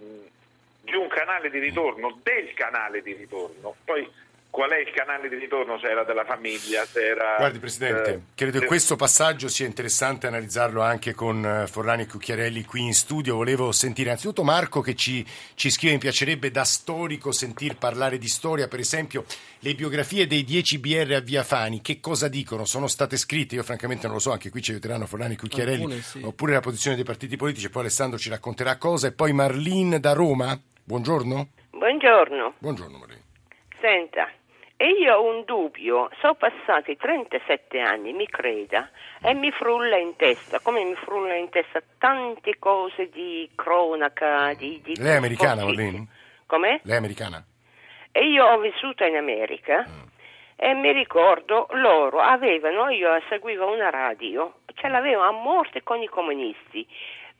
di 0.82 0.94
un 0.94 1.08
canale 1.08 1.50
di 1.50 1.58
ritorno, 1.58 2.18
del 2.22 2.52
canale 2.54 3.00
di 3.02 3.14
ritorno. 3.14 3.74
Poi 3.84 4.08
qual 4.50 4.70
è 4.70 4.78
il 4.78 4.90
canale 4.90 5.28
di 5.28 5.36
ritorno, 5.36 5.78
se 5.78 5.86
era 5.86 6.02
della 6.04 6.24
famiglia, 6.24 6.84
se 6.84 7.06
era... 7.06 7.36
Guardi 7.38 7.60
Presidente, 7.60 8.10
eh, 8.10 8.20
credo 8.34 8.58
che 8.58 8.66
questo 8.66 8.96
passaggio 8.96 9.48
sia 9.48 9.64
interessante 9.64 10.26
analizzarlo 10.26 10.82
anche 10.82 11.14
con 11.14 11.44
eh, 11.44 11.66
Forlani 11.68 12.02
e 12.02 12.06
Cucchiarelli 12.06 12.64
qui 12.64 12.82
in 12.82 12.92
studio. 12.92 13.36
Volevo 13.36 13.70
sentire 13.70 14.08
innanzitutto 14.08 14.42
Marco 14.42 14.80
che 14.80 14.94
ci, 14.94 15.24
ci 15.54 15.70
scrive, 15.70 15.94
mi 15.94 16.00
piacerebbe 16.00 16.50
da 16.50 16.64
storico 16.64 17.30
sentir 17.30 17.76
parlare 17.76 18.18
di 18.18 18.28
storia, 18.28 18.66
per 18.66 18.80
esempio 18.80 19.24
le 19.60 19.74
biografie 19.74 20.26
dei 20.26 20.42
10 20.42 20.78
BR 20.78 21.12
a 21.12 21.20
Via 21.20 21.44
Fani, 21.44 21.80
che 21.80 22.00
cosa 22.00 22.28
dicono? 22.28 22.64
Sono 22.64 22.88
state 22.88 23.16
scritte? 23.16 23.54
Io 23.54 23.62
francamente 23.62 24.06
non 24.06 24.16
lo 24.16 24.20
so, 24.20 24.32
anche 24.32 24.50
qui 24.50 24.62
ci 24.62 24.72
aiuteranno 24.72 25.06
Forlani 25.06 25.34
e 25.34 25.36
Cucchiarelli, 25.36 25.82
Alcune, 25.82 26.00
sì. 26.00 26.22
oppure 26.22 26.52
la 26.54 26.60
posizione 26.60 26.96
dei 26.96 27.04
partiti 27.04 27.36
politici, 27.36 27.70
poi 27.70 27.82
Alessandro 27.82 28.18
ci 28.18 28.28
racconterà 28.28 28.76
cosa. 28.76 29.06
E 29.06 29.12
poi 29.12 29.32
Marlene 29.32 30.00
da 30.00 30.12
Roma, 30.12 30.58
buongiorno. 30.82 31.48
Buongiorno. 31.70 32.54
Buongiorno 32.58 32.98
Marlene. 32.98 33.22
Senta, 33.80 34.28
e 34.82 34.92
io 34.92 35.14
ho 35.14 35.22
un 35.22 35.44
dubbio, 35.44 36.08
sono 36.20 36.36
passati 36.36 36.96
37 36.96 37.80
anni, 37.80 38.14
mi 38.14 38.26
creda, 38.26 38.88
e 39.22 39.34
mi 39.34 39.50
frulla 39.50 39.98
in 39.98 40.16
testa, 40.16 40.58
come 40.60 40.82
mi 40.82 40.94
frulla 40.94 41.34
in 41.34 41.50
testa 41.50 41.82
tante 41.98 42.58
cose 42.58 43.10
di 43.10 43.46
cronaca, 43.54 44.54
di... 44.54 44.80
di 44.82 44.96
Lei 44.96 45.12
è 45.12 45.16
americana, 45.16 45.64
Marlene? 45.64 46.06
Come? 46.46 46.80
Lei 46.84 46.94
è 46.94 46.96
americana? 46.96 47.44
E 48.10 48.24
io 48.24 48.46
ho 48.46 48.58
vissuto 48.58 49.04
in 49.04 49.16
America 49.16 49.84
mm. 49.86 50.06
e 50.56 50.72
mi 50.72 50.92
ricordo 50.92 51.66
loro 51.72 52.20
avevano, 52.20 52.88
io 52.88 53.10
seguivo 53.28 53.70
una 53.70 53.90
radio, 53.90 54.60
ce 54.76 54.88
l'avevano 54.88 55.28
a 55.28 55.42
morte 55.42 55.82
con 55.82 56.00
i 56.00 56.06
comunisti. 56.06 56.88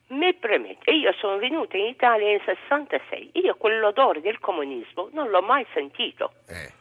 Mi 0.09 0.31
premette, 0.35 0.91
io 0.91 1.11
sono 1.13 1.37
venuta 1.37 1.75
in 1.75 1.85
Italia 1.85 2.27
nel 2.27 2.41
66, 2.45 3.31
io 3.33 3.55
quell'odore 3.55 4.21
del 4.21 4.37
comunismo 4.37 5.09
non 5.13 5.31
l'ho 5.31 5.41
mai 5.41 5.65
sentito. 5.73 6.33
Eh 6.47 6.79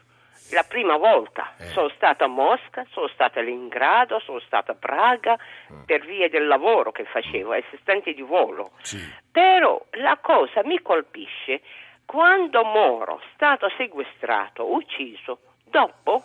la 0.51 0.65
prima 0.65 0.97
volta. 0.97 1.55
Eh. 1.59 1.67
Sono 1.67 1.91
stata 1.91 2.25
a 2.25 2.29
Mosca, 2.29 2.85
sono 2.91 3.09
stata 3.09 3.41
a 3.41 3.43
Leningrado, 3.43 4.21
sono 4.21 4.41
stata 4.41 4.73
a 4.73 4.75
Praga 4.75 5.39
mm. 5.73 5.83
per 5.85 6.05
via 6.05 6.29
del 6.29 6.47
lavoro 6.47 6.93
che 6.93 7.05
facevo, 7.05 7.53
assistente 7.53 8.13
di 8.13 8.23
volo. 8.23 8.73
Sì. 8.83 8.99
Però 9.31 9.81
la 9.93 10.19
cosa 10.21 10.65
mi 10.65 10.81
colpisce 10.83 11.61
quando 12.05 12.65
Moro 12.65 13.21
è 13.21 13.25
stato 13.35 13.71
sequestrato, 13.77 14.73
ucciso, 14.73 15.39
dopo 15.65 16.25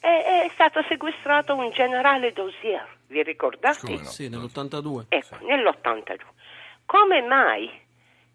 è, 0.00 0.44
è 0.44 0.50
stato 0.52 0.82
sequestrato 0.88 1.56
un 1.56 1.70
generale 1.70 2.32
Dozier, 2.32 2.86
vi 3.08 3.22
ricordate? 3.22 3.90
No? 3.90 4.04
Sì, 4.04 4.28
nell'82. 4.28 5.06
Ecco, 5.08 5.36
sì. 5.36 5.44
nell'82. 5.44 6.18
Come 6.86 7.20
mai 7.22 7.68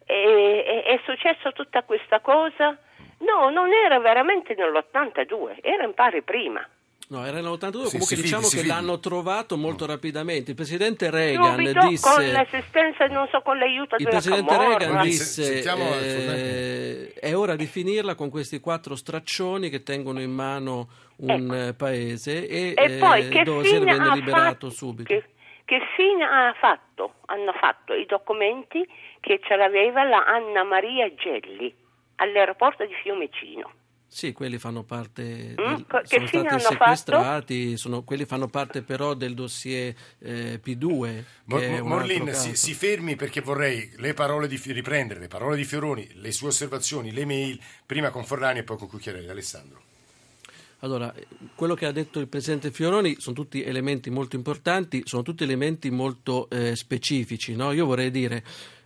è, 0.05 0.13
è, 0.13 0.84
è 0.84 1.00
successa 1.05 1.51
tutta 1.51 1.84
questa 1.84 2.20
cosa? 2.20 2.77
No, 3.25 3.49
non 3.49 3.71
era 3.71 3.99
veramente 3.99 4.53
nell'82, 4.55 5.57
era 5.61 5.83
in 5.83 5.93
pari 5.93 6.21
prima. 6.21 6.67
No, 7.09 7.25
era 7.25 7.41
nell'82, 7.41 7.83
sì, 7.83 7.91
comunque 7.91 8.15
diciamo 8.15 8.47
fidi, 8.47 8.61
che 8.61 8.67
l'hanno 8.67 8.99
trovato 8.99 9.57
molto 9.57 9.85
rapidamente. 9.85 10.51
Il 10.51 10.55
presidente 10.55 11.09
Reagan 11.09 11.57
Subito, 11.57 11.87
disse... 11.87 12.09
con 12.09 12.31
l'assistenza, 12.31 13.05
non 13.05 13.27
so, 13.29 13.41
con 13.41 13.57
l'aiuto 13.57 13.95
il 13.95 14.05
della 14.05 14.17
presidente 14.17 14.55
Camorra. 14.55 14.77
Reagan 14.77 15.01
disse 15.03 15.63
eh, 15.63 17.13
è 17.13 17.35
ora 17.35 17.55
di 17.55 17.65
finirla 17.65 18.15
con 18.15 18.29
questi 18.29 18.59
quattro 18.59 18.95
straccioni 18.95 19.69
che 19.69 19.83
tengono 19.83 20.21
in 20.21 20.31
mano 20.31 20.87
un 21.17 21.53
ecco. 21.53 21.75
paese 21.75 22.47
e, 22.47 22.73
e 22.75 22.97
poi, 22.97 23.29
eh, 23.29 23.43
dove 23.43 23.65
si 23.65 23.77
venne 23.77 24.13
liberato 24.13 24.31
fatto, 24.31 24.69
subito. 24.69 25.13
Che, 25.13 25.23
che 25.65 25.79
fine 25.95 26.23
ha 26.23 26.53
fatto? 26.59 27.15
Hanno 27.27 27.53
fatto 27.53 27.93
i 27.93 28.05
documenti 28.05 28.85
che 29.19 29.39
ce 29.43 29.55
l'aveva 29.55 30.03
la 30.03 30.23
Anna 30.25 30.63
Maria 30.63 31.13
Gelli 31.13 31.81
all'aeroporto 32.15 32.86
di 32.86 32.93
Fiumicino. 33.01 33.72
Sì, 34.13 34.32
quelli 34.32 34.60
fanno 34.60 34.84
parte, 34.84 35.55
mm, 35.60 35.74
del, 36.08 36.22
mm, 36.22 36.25
sono 36.25 36.27
stati 36.27 36.60
sequestrati, 36.60 37.77
sono, 37.77 38.03
quelli 38.03 38.25
fanno 38.25 38.48
parte 38.48 38.84
però 38.84 39.15
del 39.15 39.34
dossier 39.34 39.91
eh, 40.20 40.62
P2. 40.63 41.24
Mor- 41.46 41.82
Morlin, 41.82 42.32
si, 42.36 42.55
si, 42.55 42.75
fermi 42.75 43.15
perché 43.15 43.41
vorrei 43.41 43.91
le 43.96 44.13
parole 44.13 44.48
di, 44.48 44.62
riprendere 44.67 45.20
le 45.20 45.27
parole 45.27 45.55
di 45.55 45.63
Fioroni, 45.63 46.08
le 46.13 46.32
sue 46.32 46.50
osservazioni, 46.50 47.12
le 47.12 47.25
mail, 47.25 47.60
prima 47.88 48.12
con 48.12 48.24
Forlani 48.24 48.60
e 48.60 48.63
poi 48.63 48.77
con 48.77 48.88
Cucchiarelli. 48.88 49.29
Alessandro. 49.29 49.82
Allora, 50.82 51.12
quello 51.55 51.74
che 51.74 51.88
ha 51.88 51.91
detto 51.91 52.20
il 52.20 52.27
Presidente 52.27 52.70
Fioroni 52.70 53.15
sono 53.17 53.36
tutti 53.36 53.63
elementi 53.63 54.12
molto 54.12 54.36
importanti, 54.36 55.01
sono 55.05 55.24
tutti 55.24 55.41
elementi 55.43 55.89
molto 55.89 56.50
eh, 56.51 56.75
specifici. 56.75 57.55
No? 57.55 57.72
Io 57.72 57.88
vorrei 57.88 58.12
dire 58.12 58.43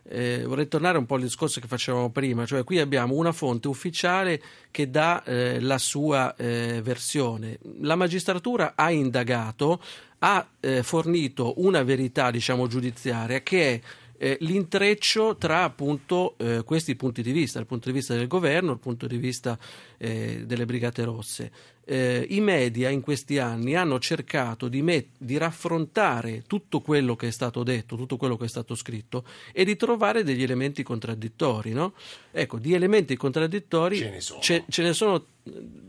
eh, 0.09 0.43
vorrei 0.45 0.67
tornare 0.67 0.97
un 0.97 1.05
po' 1.05 1.15
al 1.15 1.21
discorso 1.21 1.59
che 1.59 1.67
facevamo 1.67 2.09
prima, 2.09 2.45
cioè 2.45 2.63
qui 2.63 2.79
abbiamo 2.79 3.15
una 3.15 3.31
fonte 3.31 3.67
ufficiale 3.67 4.41
che 4.71 4.89
dà 4.89 5.23
eh, 5.23 5.59
la 5.59 5.77
sua 5.77 6.35
eh, 6.35 6.81
versione. 6.81 7.59
La 7.81 7.95
magistratura 7.95 8.73
ha 8.75 8.89
indagato, 8.91 9.81
ha 10.19 10.47
eh, 10.59 10.83
fornito 10.83 11.53
una 11.57 11.83
verità 11.83 12.31
diciamo, 12.31 12.67
giudiziaria 12.67 13.41
che 13.41 13.73
è 13.73 13.81
eh, 14.19 14.37
l'intreccio 14.41 15.35
tra 15.35 15.63
appunto 15.63 16.35
eh, 16.37 16.63
questi 16.63 16.95
punti 16.95 17.21
di 17.21 17.31
vista, 17.31 17.59
il 17.59 17.65
punto 17.65 17.89
di 17.89 17.95
vista 17.95 18.15
del 18.15 18.27
governo, 18.27 18.71
il 18.71 18.79
punto 18.79 19.07
di 19.07 19.17
vista 19.17 19.57
delle 19.97 20.65
Brigate 20.65 21.03
Rosse. 21.03 21.51
Eh, 21.89 22.25
I 22.29 22.41
media 22.41 22.89
in 22.89 22.99
questi 22.99 23.39
anni 23.39 23.73
hanno 23.75 23.97
cercato 23.97 24.67
di, 24.67 24.81
met- 24.81 25.15
di, 25.17 25.37
raffrontare 25.37 26.43
tutto 26.45 26.81
quello 26.81 27.15
che 27.15 27.27
è 27.27 27.31
stato 27.31 27.63
detto, 27.63 27.95
tutto 27.95 28.17
quello 28.17 28.35
che 28.35 28.43
è 28.43 28.49
stato 28.49 28.75
scritto 28.75 29.23
e 29.53 29.63
di 29.63 29.77
trovare 29.77 30.23
degli 30.23 30.43
elementi 30.43 30.83
contraddittori. 30.83 31.71
No? 31.71 31.93
Ecco, 32.31 32.59
di 32.59 32.73
elementi 32.73 33.15
contraddittori 33.15 33.97
ce 33.97 34.09
ne 34.09 34.19
sono, 34.19 34.41
ce, 34.41 34.65
ce 34.67 34.83
ne 34.83 34.91
sono, 34.91 35.25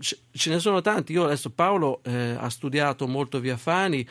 ce 0.01 0.51
ne 0.51 0.59
sono 0.61 0.81
tanti. 0.81 1.13
Io 1.13 1.25
adesso 1.25 1.51
Paolo 1.51 2.01
eh, 2.05 2.37
ha 2.39 2.49
studiato 2.49 3.09
molto 3.09 3.41
via 3.41 3.57
Fani 3.57 4.07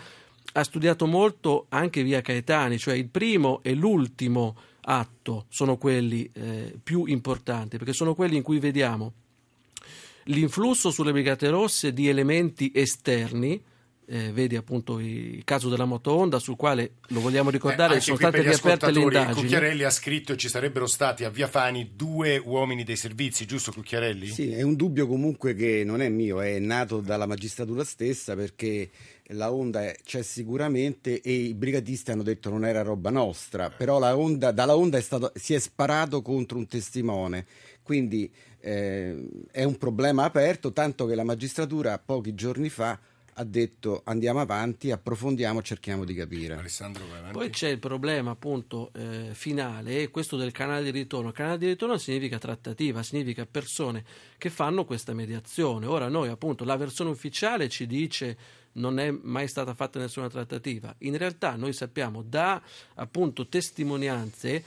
ha 0.54 0.64
studiato 0.64 1.06
molto 1.06 1.66
anche 1.70 2.02
via 2.04 2.22
Caetani, 2.22 2.80
cioè 2.80 2.96
il 2.96 3.08
primo 3.10 3.60
e 3.62 3.74
l'ultimo 3.74 4.56
atto 4.82 5.46
sono 5.50 5.78
quelli 5.78 6.30
eh, 6.34 6.74
più 6.82 7.06
importanti, 7.06 7.78
perché 7.78 7.94
sono 7.94 8.16
quelli 8.16 8.38
in 8.38 8.44
cui 8.44 8.60
vediamo 8.60 9.14
l'influsso 10.28 10.92
sulle 10.92 11.12
Brigate 11.12 11.50
Rosse 11.50 11.94
di 11.94 12.08
elementi 12.08 12.72
esterni, 12.74 13.62
eh, 14.10 14.32
vedi 14.32 14.56
appunto 14.56 15.00
il 15.00 15.44
caso 15.44 15.68
della 15.68 15.84
moto 15.84 16.14
Honda 16.14 16.40
sul 16.40 16.56
quale 16.56 16.94
lo 17.08 17.20
vogliamo 17.20 17.50
ricordare 17.50 17.98
eh, 17.98 18.00
sono 18.00 18.16
state 18.16 18.42
riaperte 18.42 18.90
le 18.90 19.02
indagini 19.02 19.42
Cucchiarelli 19.42 19.84
ha 19.84 19.90
scritto 19.90 20.32
che 20.32 20.40
ci 20.40 20.48
sarebbero 20.48 20.86
stati 20.86 21.26
a 21.26 21.30
Via 21.30 21.50
Fani 21.50 21.92
due 21.94 22.38
uomini 22.38 22.86
dei 22.86 22.96
servizi 22.96 23.46
giusto 23.46 23.74
Cucchiarelli? 23.74 24.28
Sì, 24.28 24.54
è 24.54 24.62
un 24.62 24.76
dubbio 24.76 25.08
comunque 25.08 25.54
che 25.56 25.84
non 25.84 26.02
è 26.02 26.08
mio 26.08 26.40
è 26.40 26.58
nato 26.58 27.02
dalla 27.02 27.26
magistratura 27.26 27.84
stessa 27.84 28.34
perché 28.34 28.90
la 29.32 29.52
onda 29.52 29.92
c'è 30.06 30.24
sicuramente 30.24 31.20
e 31.20 31.34
i 31.34 31.54
brigatisti 31.54 32.12
hanno 32.12 32.24
detto 32.24 32.50
non 32.50 32.66
era 32.66 32.82
roba 32.84 33.10
nostra, 33.10 33.70
però 33.70 34.00
la 34.00 34.18
onda, 34.18 34.52
dalla 34.52 34.78
onda 34.78 34.98
è 34.98 35.02
stato, 35.02 35.34
si 35.36 35.54
è 35.54 35.60
sparato 35.60 36.22
contro 36.22 36.58
un 36.58 36.66
testimone, 36.66 37.46
quindi 37.84 38.32
eh, 38.68 39.30
è 39.50 39.64
un 39.64 39.78
problema 39.78 40.26
aperto, 40.26 40.74
tanto 40.74 41.06
che 41.06 41.16
la 41.16 41.24
magistratura 41.24 41.98
pochi 42.00 42.36
giorni 42.36 42.68
fa 42.68 43.00
ha 43.40 43.44
detto 43.46 44.02
andiamo 44.04 44.42
avanti, 44.42 44.92
approfondiamo, 44.92 45.62
cerchiamo 45.62 46.04
di 46.04 46.14
capire. 46.14 46.56
Alessandro, 46.56 47.06
Poi 47.32 47.50
c'è 47.50 47.70
il 47.70 47.80
problema 47.80 48.32
appunto 48.32 48.92
eh, 48.94 49.30
finale, 49.32 50.10
questo 50.10 50.36
del 50.36 50.52
canale 50.52 50.84
di 50.84 50.90
ritorno. 50.90 51.30
Il 51.30 51.36
canale 51.36 51.58
di 51.60 51.68
ritorno 51.68 51.98
significa 51.98 52.40
trattativa, 52.40 53.04
significa 53.04 53.46
persone 53.46 54.04
che 54.38 54.50
fanno 54.50 54.84
questa 54.84 55.14
mediazione. 55.14 55.86
Ora 55.86 56.10
noi 56.10 56.28
appunto 56.28 56.66
la 56.66 56.76
versione 56.76 57.12
ufficiale 57.12 57.70
ci 57.70 57.88
dice 57.88 58.38
non 58.74 59.00
è 59.00 59.12
mai 59.12 59.48
stata 59.48 59.74
fatta 59.76 59.98
nessuna 59.98 60.30
trattativa. 60.30 60.94
In 61.00 61.16
realtà 61.18 61.56
noi 61.56 61.72
sappiamo 61.72 62.22
da 62.22 62.62
appunto 62.96 63.48
testimonianze, 63.48 64.64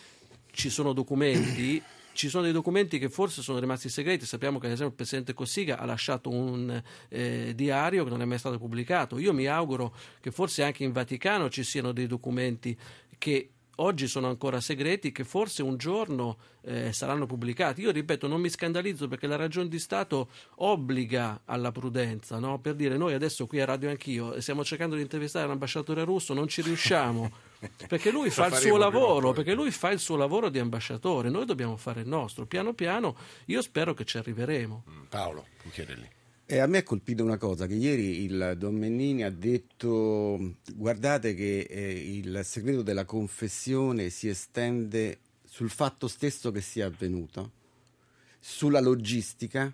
ci 0.53 0.71
sono 0.71 0.93
documenti 0.95 1.83
ci 2.13 2.29
sono 2.29 2.45
dei 2.45 2.53
documenti 2.53 2.99
che 2.99 3.09
forse 3.09 3.43
sono 3.43 3.59
rimasti 3.59 3.89
segreti. 3.89 4.27
Sappiamo 4.27 4.59
che, 4.59 4.67
ad 4.67 4.73
esempio, 4.73 4.91
il 4.91 4.97
presidente 4.97 5.35
Cossiga 5.35 5.79
ha 5.79 5.85
lasciato 5.85 6.31
un 6.31 6.83
eh, 7.09 7.53
diario 7.55 8.05
che 8.05 8.11
non 8.11 8.23
è 8.23 8.25
mai 8.25 8.39
stato 8.39 8.59
pubblicato. 8.59 9.19
Io 9.19 9.33
mi 9.33 9.47
auguro 9.47 9.95
che 10.21 10.31
forse 10.31 10.63
anche 10.63 10.85
in 10.85 10.93
Vaticano 10.93 11.49
ci 11.49 11.63
siano 11.63 11.93
dei 11.93 12.07
documenti 12.07 12.77
che 13.19 13.51
oggi 13.81 14.07
sono 14.07 14.29
ancora 14.29 14.61
segreti 14.61 15.13
che 15.13 15.25
forse 15.25 15.63
un 15.63 15.77
giorno 15.77 16.39
eh, 16.63 16.93
saranno 16.93 17.27
pubblicati. 17.27 17.83
Io 17.83 17.91
ripeto, 17.91 18.27
non 18.27 18.41
mi 18.41 18.49
scandalizzo 18.49 19.09
perché 19.09 19.27
la 19.27 19.37
ragione 19.37 19.69
di 19.69 19.79
Stato 19.79 20.31
obbliga 20.57 21.43
alla 21.45 21.73
prudenza, 21.73 22.39
no? 22.39 22.59
per 22.61 22.75
dire 22.75 22.97
noi 22.97 23.15
adesso 23.15 23.47
qui 23.47 23.61
a 23.61 23.65
Radio 23.65 23.91
Anch'io 23.91 24.41
stiamo 24.41 24.65
cercando 24.65 24.97
di 24.97 25.03
intervistare 25.03 25.47
l'ambasciatore 25.47 26.05
russo, 26.05 26.35
non 26.35 26.49
ci 26.49 26.63
riusciamo. 26.63 27.49
Perché 27.89 28.11
lui 28.11 28.31
fa 28.31 28.47
il 28.47 28.55
suo 28.55 28.79
lavoro, 28.79 29.33
perché 29.33 29.53
lui 29.53 29.71
fa 29.71 29.91
il 29.91 29.99
suo 29.99 30.17
lavoro 30.17 30.49
di 30.49 30.59
ambasciatore, 30.59 31.29
noi 31.29 31.45
dobbiamo 31.45 31.77
fare 31.77 32.01
il 32.01 32.09
nostro. 32.09 32.47
Piano 32.47 32.73
piano 32.73 33.15
io 33.47 33.61
spero 33.61 33.93
che 33.93 34.07
ci 34.07 34.17
arriveremo. 34.17 34.85
Paolo 35.11 35.45
Cucchiarelli. 35.63 36.20
E 36.53 36.59
a 36.59 36.67
me 36.67 36.79
ha 36.79 36.83
colpito 36.83 37.23
una 37.23 37.37
cosa, 37.37 37.69
che 37.69 37.75
ieri 37.75 38.25
il 38.25 38.57
Don 38.59 38.75
Mennini 38.75 39.23
ha 39.23 39.31
detto 39.31 40.57
guardate 40.75 41.33
che 41.33 41.61
eh, 41.61 41.93
il 41.93 42.41
segreto 42.43 42.83
della 42.83 43.05
confessione 43.05 44.11
si 44.11 44.29
estende 44.29 45.21
sul 45.45 45.71
fatto 45.71 46.09
stesso 46.09 46.51
che 46.51 46.61
sia 46.61 46.87
avvenuto, 46.87 47.53
sulla 48.41 48.81
logistica 48.81 49.73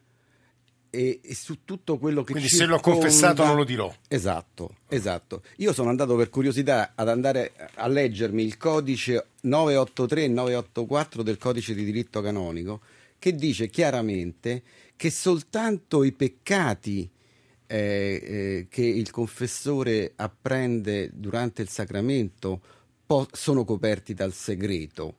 e, 0.91 1.21
e 1.23 1.35
su 1.35 1.65
tutto 1.65 1.97
quello 1.97 2.23
che 2.23 2.33
Quindi 2.33 2.51
circonda... 2.51 2.77
se 2.77 2.79
l'ho 2.79 2.93
confessato 2.93 3.43
non 3.47 3.57
lo 3.57 3.65
dirò. 3.65 3.91
Esatto, 4.07 4.77
esatto. 4.89 5.45
Io 5.57 5.73
sono 5.73 5.89
andato 5.89 6.15
per 6.15 6.29
curiosità 6.29 6.93
ad 6.95 7.09
andare 7.09 7.55
a 7.77 7.87
leggermi 7.87 8.43
il 8.43 8.59
codice 8.59 9.29
983 9.41 10.25
e 10.25 10.29
984 10.29 11.23
del 11.23 11.39
codice 11.39 11.73
di 11.73 11.87
diritto 11.87 12.21
canonico 12.21 12.83
che 13.19 13.35
dice 13.35 13.69
chiaramente 13.69 14.63
che 14.97 15.11
soltanto 15.11 16.05
i 16.05 16.13
peccati 16.13 17.09
eh, 17.67 17.77
eh, 17.77 18.67
che 18.71 18.85
il 18.85 19.11
confessore 19.11 20.13
apprende 20.17 21.11
durante 21.13 21.63
il 21.63 21.69
sacramento 21.69 22.61
po- 23.05 23.29
sono 23.33 23.65
coperti 23.65 24.15
dal 24.15 24.33
segreto. 24.33 25.17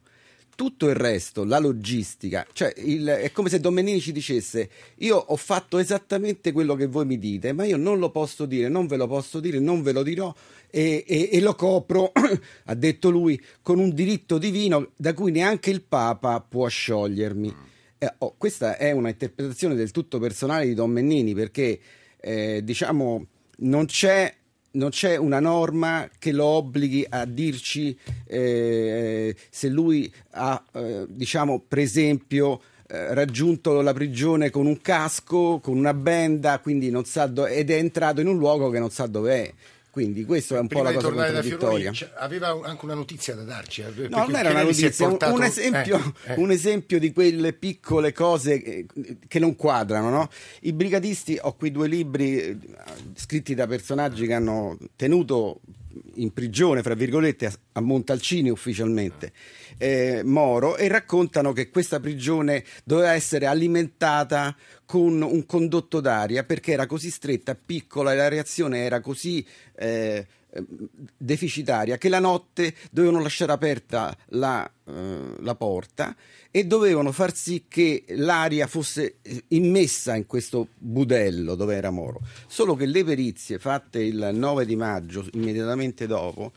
Tutto 0.56 0.88
il 0.88 0.96
resto, 0.96 1.44
la 1.44 1.60
logistica, 1.60 2.48
cioè 2.52 2.74
il, 2.78 3.06
è 3.06 3.32
come 3.32 3.48
se 3.48 3.60
Domenini 3.60 4.02
ci 4.02 4.12
dicesse 4.12 4.70
io 5.00 5.16
ho 5.16 5.36
fatto 5.36 5.78
esattamente 5.78 6.52
quello 6.52 6.74
che 6.74 6.88
voi 6.88 7.06
mi 7.06 7.20
dite, 7.20 7.54
ma 7.54 7.64
io 7.64 7.78
non 7.78 8.00
lo 8.00 8.10
posso 8.10 8.48
dire, 8.48 8.68
non 8.68 8.88
ve 8.88 8.98
lo 8.98 9.06
posso 9.06 9.40
dire, 9.40 9.60
non 9.60 9.84
ve 9.84 9.92
lo 9.92 10.02
dirò 10.02 10.34
e, 10.72 11.04
e, 11.08 11.30
e 11.32 11.42
lo 11.42 11.54
copro, 11.54 12.12
ha 12.66 12.74
detto 12.74 13.12
lui, 13.12 13.40
con 13.62 13.78
un 13.78 13.94
diritto 13.94 14.40
divino 14.40 14.94
da 14.96 15.14
cui 15.14 15.32
neanche 15.32 15.70
il 15.70 15.84
Papa 15.84 16.42
può 16.42 16.68
sciogliermi. 16.68 17.76
Eh, 18.00 18.14
oh, 18.20 18.36
questa 18.38 18.78
è 18.78 18.92
una 18.92 19.10
interpretazione 19.10 19.74
del 19.74 19.90
tutto 19.90 20.20
personale 20.20 20.66
di 20.68 20.76
Don 20.76 20.92
Mennini 20.92 21.34
perché 21.34 21.80
eh, 22.20 22.62
diciamo 22.64 23.26
non 23.60 23.86
c'è, 23.88 24.32
non 24.72 24.90
c'è, 24.90 25.16
una 25.16 25.40
norma 25.40 26.08
che 26.20 26.32
lo 26.32 26.46
obblighi 26.46 27.08
a 27.10 27.26
dirci 27.26 27.98
eh, 28.26 29.36
se 29.50 29.68
lui 29.70 30.14
ha 30.32 30.64
eh, 30.74 31.06
diciamo 31.10 31.60
per 31.68 31.80
esempio 31.80 32.62
eh, 32.90 33.16
raggiunto 33.16 33.82
la 33.82 33.94
prigione 33.94 34.52
con 34.52 34.68
un 34.68 34.80
casco, 34.80 35.60
con 35.60 35.76
una 35.76 35.96
benda, 35.96 36.60
quindi 36.60 36.92
non 36.92 37.04
sa 37.04 37.26
do- 37.26 37.48
ed 37.48 37.72
è 37.72 37.78
entrato 37.78 38.22
in 38.22 38.28
un 38.28 38.38
luogo 38.38 38.70
che 38.70 38.78
non 38.80 38.92
sa 38.92 39.08
dove 39.08 39.44
è. 39.44 39.54
Quindi 39.98 40.26
questo 40.26 40.56
è 40.56 40.60
un 40.60 40.68
Prima 40.68 40.84
po' 40.84 40.90
la 40.90 40.94
cosa 40.94 41.08
contraddittoria. 41.08 41.92
Fioroni, 41.92 42.18
aveva 42.20 42.60
anche 42.70 42.86
una 42.86 42.94
notizia 42.94 43.34
da 43.34 43.42
darci. 43.42 43.82
eh, 43.82 44.08
No, 44.10 44.28
non 44.28 44.36
era 44.36 44.52
una 44.52 44.62
notizia, 44.62 45.08
portato... 45.08 45.34
un, 45.34 45.42
esempio, 45.42 46.14
eh, 46.26 46.34
eh. 46.34 46.36
un, 46.38 46.52
esempio, 46.52 47.00
di 47.00 47.12
quelle 47.12 47.54
piccole 47.54 48.12
cose 48.12 48.86
che 49.28 49.40
non 49.40 49.56
quadrano. 49.56 50.12
No? 50.12 50.30
I 50.62 50.74
brigatisti, 50.74 51.40
ho 51.42 51.56
qui 51.56 51.72
due 51.72 51.88
libri 51.88 52.40
eh, 52.40 52.58
scritti 53.16 53.56
da 53.56 53.66
personaggi 53.66 54.28
che 54.28 54.34
hanno 54.34 54.78
tenuto 54.96 55.62
in 56.18 56.32
prigione, 56.32 56.84
fra 56.84 56.94
virgolette, 56.94 57.52
a 57.72 57.82
Montalcini 57.82 58.52
ufficialmente, 58.52 59.32
eh, 59.78 60.22
Moro, 60.24 60.78
e 60.78 60.88
raccontano 60.88 61.54
che 61.54 61.70
questa 61.70 62.00
prigione 62.00 62.64
doveva 62.84 63.14
essere 63.14 63.46
alimentata 63.46 64.56
con 64.86 65.22
un 65.22 65.46
condotto 65.46 66.00
d'aria 66.00 66.44
perché 66.44 66.72
era 66.72 66.86
così 66.86 67.10
stretta, 67.10 67.56
piccola 67.56 68.14
e 68.14 68.16
la 68.16 68.28
reazione 68.28 68.80
era 68.80 69.02
così 69.02 69.46
eh, 69.76 70.26
deficitaria 71.18 71.98
che 71.98 72.10
la 72.10 72.20
notte 72.20 72.74
dovevano 72.90 73.22
lasciare 73.22 73.52
aperta 73.52 74.16
la, 74.30 74.70
eh, 74.86 75.36
la, 75.40 75.56
porta 75.56 76.16
e 76.50 76.66
dovevano 76.66 77.12
far 77.12 77.36
sì 77.36 77.66
che 77.68 78.06
l'aria 78.10 78.66
fosse 78.68 79.18
immessa 79.50 80.16
in 80.16 80.26
questo 80.26 80.70
budello 80.78 81.56
dove 81.56 81.76
era 81.76 81.92
Moro. 81.92 82.22
Solo 82.48 82.76
che 82.76 82.86
le 82.86 83.04
perizie 83.04 83.60
fatte 83.60 84.02
il 84.02 84.32
9 84.34 84.66
di 84.66 84.76
maggio, 84.76 85.28
immediatamente 85.34 86.08
dopo, 86.08 86.54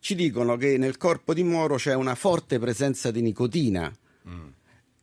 ci 0.00 0.14
dicono 0.14 0.56
che 0.56 0.78
nel 0.78 0.96
corpo 0.96 1.34
di 1.34 1.42
Moro 1.42 1.76
c'è 1.76 1.94
una 1.94 2.14
forte 2.14 2.58
presenza 2.58 3.10
di 3.10 3.20
nicotina. 3.20 3.92
Mm 4.28 4.46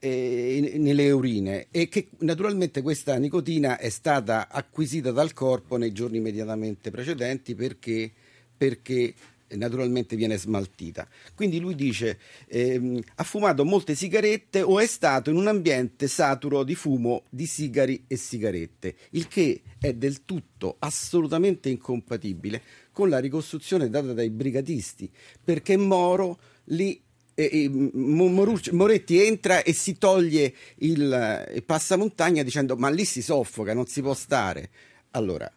nelle 0.08 1.10
urine 1.10 1.68
e 1.72 1.88
che 1.88 2.10
naturalmente 2.20 2.82
questa 2.82 3.18
nicotina 3.18 3.78
è 3.78 3.90
stata 3.90 4.50
acquisita 4.50 5.12
dal 5.12 5.34
corpo 5.34 5.78
nei 5.78 5.92
giorni 5.92 6.18
immediatamente 6.18 6.92
precedenti 6.92 7.56
perché, 7.56 8.12
perché 8.56 9.14
naturalmente 9.56 10.16
viene 10.16 10.38
smaltita. 10.38 11.08
Quindi 11.36 11.60
lui 11.60 11.76
dice 11.76 12.20
ehm, 12.48 13.02
ha 13.16 13.24
fumato 13.24 13.66
molte 13.66 13.96
sigarette 13.96 14.62
o 14.62 14.80
è 14.80 14.86
stato 14.86 15.30
in 15.30 15.38
un 15.38 15.48
ambiente 15.48 16.08
saturo 16.08 16.64
di 16.64 16.76
fumo 16.76 17.24
di 17.30 17.46
sigari 17.46 18.04
e 18.08 18.16
sigarette, 18.16 18.96
il 19.12 19.28
che 19.28 19.62
è 19.80 19.94
del 19.94 20.26
tutto 20.26 20.76
assolutamente 20.80 21.70
incompatibile 21.70 22.62
con 22.92 23.10
la 23.10 23.20
ricostruzione 23.20 23.90
data 23.90 24.14
dai 24.14 24.30
brigatisti, 24.30 25.10
perché 25.44 25.78
Moro 25.78 26.40
lì 26.66 27.02
e, 27.36 27.50
e 27.52 27.70
Moretti 27.70 29.22
entra 29.22 29.62
e 29.62 29.74
si 29.74 29.98
toglie 29.98 30.54
il, 30.78 31.48
il 31.54 31.64
passamontagna 31.64 32.42
dicendo 32.44 32.76
ma 32.78 32.90
lì 32.90 33.06
si 33.06 33.22
soffoca, 33.22 33.74
non 33.74 33.86
si 33.86 34.02
può 34.02 34.14
stare. 34.14 34.70
Allora, 35.12 35.52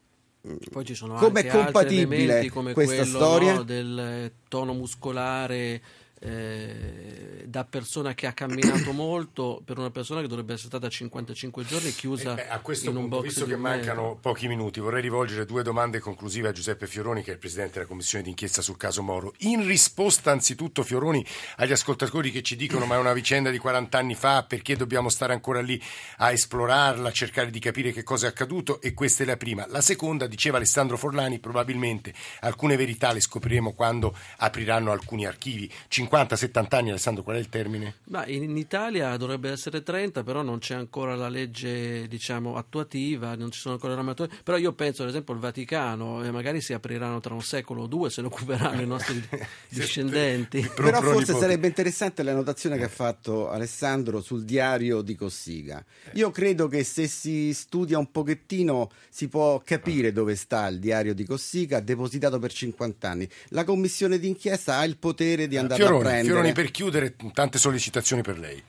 poi 0.70 0.84
ci 0.84 0.94
sono 0.94 1.14
come 1.14 1.40
anche 1.40 1.50
compatibile 1.50 2.48
come 2.48 2.72
questa 2.72 3.02
quello, 3.02 3.18
storia? 3.18 3.54
no, 3.54 3.62
del 3.64 4.32
tono 4.48 4.72
muscolare 4.72 5.82
eh, 6.20 7.44
da 7.46 7.64
persona 7.64 8.14
che 8.14 8.26
ha 8.26 8.32
camminato 8.32 8.92
molto 8.92 9.62
per 9.64 9.78
una 9.78 9.90
persona 9.90 10.20
che 10.20 10.26
dovrebbe 10.26 10.54
essere 10.54 10.68
stata 10.68 10.88
55 10.88 11.64
giorni 11.64 11.90
chiusa 11.92 12.36
eh 12.36 12.48
a 12.48 12.60
questo 12.60 12.90
in 12.90 12.96
un 12.96 13.02
punto, 13.02 13.16
box 13.16 13.26
visto 13.26 13.46
che 13.46 13.56
mancano 13.56 14.02
metro. 14.02 14.18
pochi 14.20 14.48
minuti, 14.48 14.80
vorrei 14.80 15.02
rivolgere 15.02 15.44
due 15.44 15.62
domande 15.62 16.00
conclusive 16.00 16.48
a 16.48 16.52
Giuseppe 16.52 16.86
Fioroni, 16.86 17.22
che 17.22 17.30
è 17.30 17.34
il 17.34 17.38
presidente 17.38 17.74
della 17.74 17.86
commissione 17.86 18.24
d'inchiesta 18.24 18.62
sul 18.62 18.76
caso 18.76 19.02
Moro. 19.02 19.34
In 19.38 19.66
risposta, 19.66 20.30
anzitutto, 20.30 20.82
Fioroni, 20.82 21.24
agli 21.56 21.72
ascoltatori 21.72 22.30
che 22.30 22.42
ci 22.42 22.56
dicono: 22.56 22.86
ma 22.86 22.96
è 22.96 22.98
una 22.98 23.12
vicenda 23.12 23.50
di 23.50 23.58
40 23.58 23.98
anni 23.98 24.14
fa, 24.14 24.44
perché 24.44 24.76
dobbiamo 24.76 25.08
stare 25.08 25.32
ancora 25.32 25.60
lì 25.60 25.80
a 26.18 26.32
esplorarla, 26.32 27.08
a 27.08 27.12
cercare 27.12 27.50
di 27.50 27.58
capire 27.58 27.92
che 27.92 28.02
cosa 28.02 28.26
è 28.26 28.30
accaduto? 28.30 28.80
E 28.80 28.94
questa 28.94 29.22
è 29.22 29.26
la 29.26 29.36
prima. 29.36 29.66
La 29.68 29.80
seconda, 29.80 30.26
diceva 30.26 30.56
Alessandro 30.56 30.96
Forlani, 30.96 31.38
probabilmente 31.38 32.12
alcune 32.40 32.76
verità 32.76 33.12
le 33.12 33.20
scopriremo 33.20 33.72
quando 33.72 34.16
apriranno 34.38 34.90
alcuni 34.92 35.26
archivi. 35.26 35.70
50-70 36.08 36.66
anni, 36.74 36.90
Alessandro, 36.90 37.22
qual 37.22 37.36
è 37.36 37.38
il 37.38 37.48
termine? 37.48 37.96
Ma 38.04 38.26
in 38.26 38.56
Italia 38.56 39.16
dovrebbe 39.16 39.50
essere 39.50 39.82
30, 39.82 40.22
però 40.22 40.42
non 40.42 40.58
c'è 40.58 40.74
ancora 40.74 41.14
la 41.14 41.28
legge 41.28 42.06
diciamo, 42.08 42.56
attuativa, 42.56 43.34
non 43.34 43.50
ci 43.50 43.60
sono 43.60 43.74
ancora 43.74 43.94
le 43.94 44.02
normative. 44.02 44.42
Però 44.42 44.56
io 44.56 44.72
penso, 44.72 45.02
ad 45.02 45.08
esempio, 45.08 45.34
al 45.34 45.40
Vaticano, 45.40 46.24
e 46.24 46.30
magari 46.30 46.60
si 46.60 46.72
apriranno 46.72 47.20
tra 47.20 47.34
un 47.34 47.42
secolo 47.42 47.82
o 47.82 47.86
due, 47.86 48.10
se 48.10 48.20
ne 48.20 48.28
occuperanno 48.28 48.80
i 48.80 48.86
nostri 48.86 49.22
discendenti. 49.68 50.60
Pro- 50.74 50.84
Però 50.84 51.00
pro- 51.00 51.12
forse 51.12 51.34
sarebbe 51.34 51.66
interessante 51.66 52.22
la 52.22 52.34
notazione 52.34 52.76
che 52.76 52.84
ha 52.84 52.88
fatto 52.88 53.50
Alessandro 53.50 54.20
sul 54.20 54.44
diario 54.44 55.02
di 55.02 55.14
Cossiga. 55.14 55.84
Io 56.14 56.30
credo 56.30 56.68
che 56.68 56.84
se 56.84 57.06
si 57.06 57.52
studia 57.54 57.98
un 57.98 58.10
pochettino 58.10 58.90
si 59.08 59.28
può 59.28 59.60
capire 59.64 60.12
dove 60.12 60.34
sta 60.36 60.66
il 60.68 60.78
diario 60.78 61.14
di 61.14 61.24
Cossiga, 61.24 61.80
depositato 61.80 62.38
per 62.38 62.52
50 62.52 63.08
anni. 63.08 63.28
La 63.48 63.64
commissione 63.64 64.18
d'inchiesta 64.18 64.76
ha 64.76 64.84
il 64.84 64.96
potere 64.96 65.48
di 65.48 65.56
andarlo 65.56 65.97
a 65.97 65.97
Fioroni. 66.00 66.24
Fioroni, 66.24 66.52
per 66.52 66.70
chiudere, 66.70 67.14
tante 67.32 67.58
sollecitazioni 67.58 68.22
per 68.22 68.38
lei. 68.38 68.62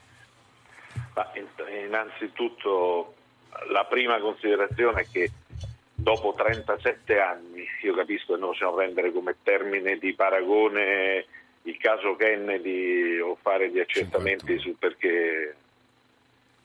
Ma 1.14 1.30
in- 1.34 1.46
innanzitutto 1.86 3.14
la 3.70 3.84
prima 3.84 4.18
considerazione 4.20 5.02
è 5.02 5.06
che 5.10 5.30
dopo 5.94 6.34
37 6.34 7.18
anni, 7.18 7.66
io 7.82 7.94
capisco 7.94 8.34
che 8.34 8.40
non 8.40 8.50
possiamo 8.50 8.74
prendere 8.74 9.12
come 9.12 9.36
termine 9.42 9.98
di 9.98 10.14
paragone 10.14 11.26
il 11.62 11.76
caso 11.76 12.16
Kennedy 12.16 13.18
o 13.18 13.36
fare 13.40 13.70
gli 13.70 13.78
accertamenti 13.78 14.58
51. 14.58 14.60
sul 14.60 14.76
perché 14.78 15.56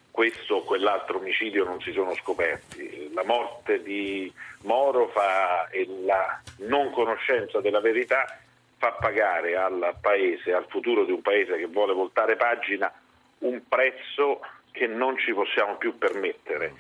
questo 0.10 0.56
o 0.56 0.64
quell'altro 0.64 1.18
omicidio 1.18 1.66
non 1.66 1.82
si 1.82 1.92
sono 1.92 2.16
scoperti. 2.16 3.12
La 3.14 3.26
morte 3.26 3.84
di 3.84 4.32
Moro 4.62 5.10
fa, 5.10 5.68
e 5.68 5.86
la 6.06 6.42
non 6.60 6.92
conoscenza 6.92 7.60
della 7.60 7.82
verità 7.82 8.40
fa 8.78 8.92
pagare 8.94 9.56
al 9.56 9.96
paese, 10.02 10.54
al 10.54 10.66
futuro 10.68 11.06
di 11.06 11.12
un 11.12 11.22
paese 11.22 11.58
che 11.58 11.68
vuole 11.68 11.94
voltare 11.94 12.36
pagina, 12.36 12.92
un 13.40 13.62
prezzo 13.68 14.42
che 14.72 14.88
non 14.88 15.18
ci 15.18 15.34
possiamo 15.34 15.78
più 15.78 15.98
permettere. 15.98 16.74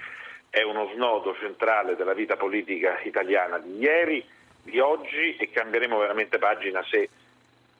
È 0.50 0.62
uno 0.62 0.90
snodo 0.94 1.36
centrale 1.40 1.96
della 1.96 2.14
vita 2.14 2.36
politica 2.36 3.00
italiana 3.02 3.58
di 3.58 3.78
ieri, 3.78 4.26
di 4.64 4.80
oggi 4.80 5.36
e 5.38 5.50
cambieremo 5.50 5.98
veramente 5.98 6.38
pagina 6.38 6.84
se 6.84 7.10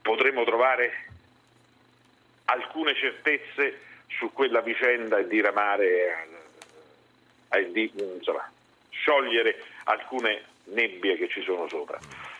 potremo 0.02 0.44
trovare 0.44 1.08
alcune 2.46 2.96
certezze 2.96 3.80
su 4.08 4.32
quella 4.32 4.62
vicenda 4.62 5.18
e 5.18 5.28
diramare, 5.28 6.28
eh, 7.50 7.60
e 7.60 7.72
di, 7.72 7.92
insomma, 7.96 8.50
sciogliere 8.90 9.64
alcune 9.86 10.44
nebbie 10.66 11.18
che 11.18 11.28
ci 11.28 11.42
sono 11.42 11.68
sopra. 11.68 12.00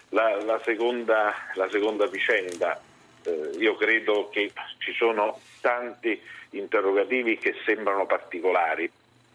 La, 0.10 0.42
la 0.44 0.62
seconda, 0.64 1.34
la 1.56 1.70
seconda 1.70 2.08
vicenda, 2.08 2.80
eh, 3.24 3.52
io 3.58 3.76
credo 3.76 4.30
che 4.30 4.52
ci 4.78 4.94
sono 4.94 5.40
tanti 5.62 6.20
interrogativi 6.52 7.38
che 7.38 7.56
sembrano 7.66 8.06
particolari, 8.06 8.90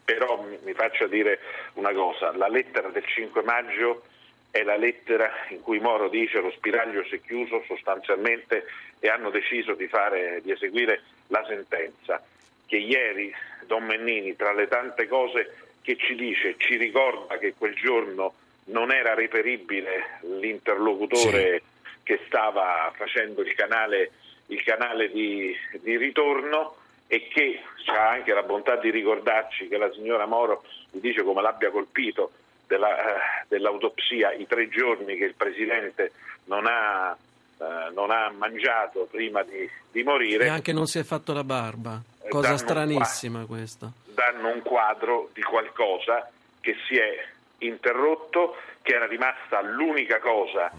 però 0.04 0.42
mi, 0.42 0.58
mi 0.64 0.72
faccia 0.72 1.06
dire 1.06 1.40
una 1.74 1.92
cosa, 1.92 2.34
la 2.36 2.48
lettera 2.48 2.88
del 2.88 3.04
5 3.04 3.42
maggio 3.42 4.02
è 4.50 4.62
la 4.62 4.76
lettera 4.76 5.30
in 5.50 5.60
cui 5.62 5.78
Moro 5.78 6.08
dice 6.08 6.40
lo 6.40 6.50
spiraglio 6.50 7.04
si 7.04 7.16
è 7.16 7.20
chiuso 7.20 7.62
sostanzialmente 7.66 8.66
e 8.98 9.08
hanno 9.08 9.30
deciso 9.30 9.74
di, 9.74 9.86
fare, 9.86 10.40
di 10.42 10.50
eseguire 10.50 11.02
la 11.28 11.44
sentenza. 11.46 12.22
Che 12.66 12.76
ieri 12.76 13.32
Don 13.66 13.84
Mennini, 13.84 14.34
tra 14.36 14.52
le 14.52 14.66
tante 14.68 15.06
cose 15.06 15.54
che 15.82 15.96
ci 15.96 16.14
dice, 16.14 16.56
ci 16.58 16.76
ricorda 16.76 17.38
che 17.38 17.54
quel 17.56 17.74
giorno 17.74 18.34
non 18.70 18.92
era 18.92 19.14
reperibile 19.14 20.18
l'interlocutore 20.40 21.62
che 22.02 22.20
stava 22.26 22.92
facendo 22.96 23.42
il 23.42 23.54
canale, 23.54 24.10
il 24.46 24.62
canale 24.62 25.10
di, 25.10 25.54
di 25.80 25.96
ritorno 25.96 26.76
e 27.06 27.28
che 27.28 27.60
ha 27.86 28.10
anche 28.10 28.32
la 28.32 28.42
bontà 28.42 28.76
di 28.76 28.90
ricordarci 28.90 29.68
che 29.68 29.76
la 29.76 29.90
signora 29.92 30.26
Moro 30.26 30.62
gli 30.90 30.98
dice 31.00 31.22
come 31.22 31.42
l'abbia 31.42 31.70
colpito 31.70 32.32
della, 32.66 32.96
eh, 32.98 33.44
dell'autopsia 33.48 34.32
i 34.32 34.46
tre 34.46 34.68
giorni 34.68 35.16
che 35.16 35.24
il 35.24 35.34
Presidente 35.34 36.12
non 36.44 36.66
ha, 36.66 37.16
eh, 37.58 37.90
non 37.92 38.10
ha 38.10 38.30
mangiato 38.36 39.08
prima 39.10 39.42
di, 39.42 39.68
di 39.90 40.02
morire. 40.04 40.44
E 40.44 40.48
anche 40.48 40.72
non 40.72 40.86
si 40.86 40.98
è 40.98 41.02
fatto 41.02 41.32
la 41.32 41.44
barba, 41.44 42.00
Eh, 42.22 42.28
cosa 42.28 42.56
stranissima 42.56 43.44
questa. 43.46 43.90
danno 44.14 44.52
un 44.52 44.62
quadro 44.62 45.30
di 45.32 45.42
qualcosa 45.42 46.30
che 46.60 46.76
si 46.86 46.96
è 46.96 47.26
interrotto, 47.60 48.56
che 48.82 48.94
era 48.94 49.06
rimasta 49.06 49.60
l'unica 49.62 50.18
cosa 50.18 50.70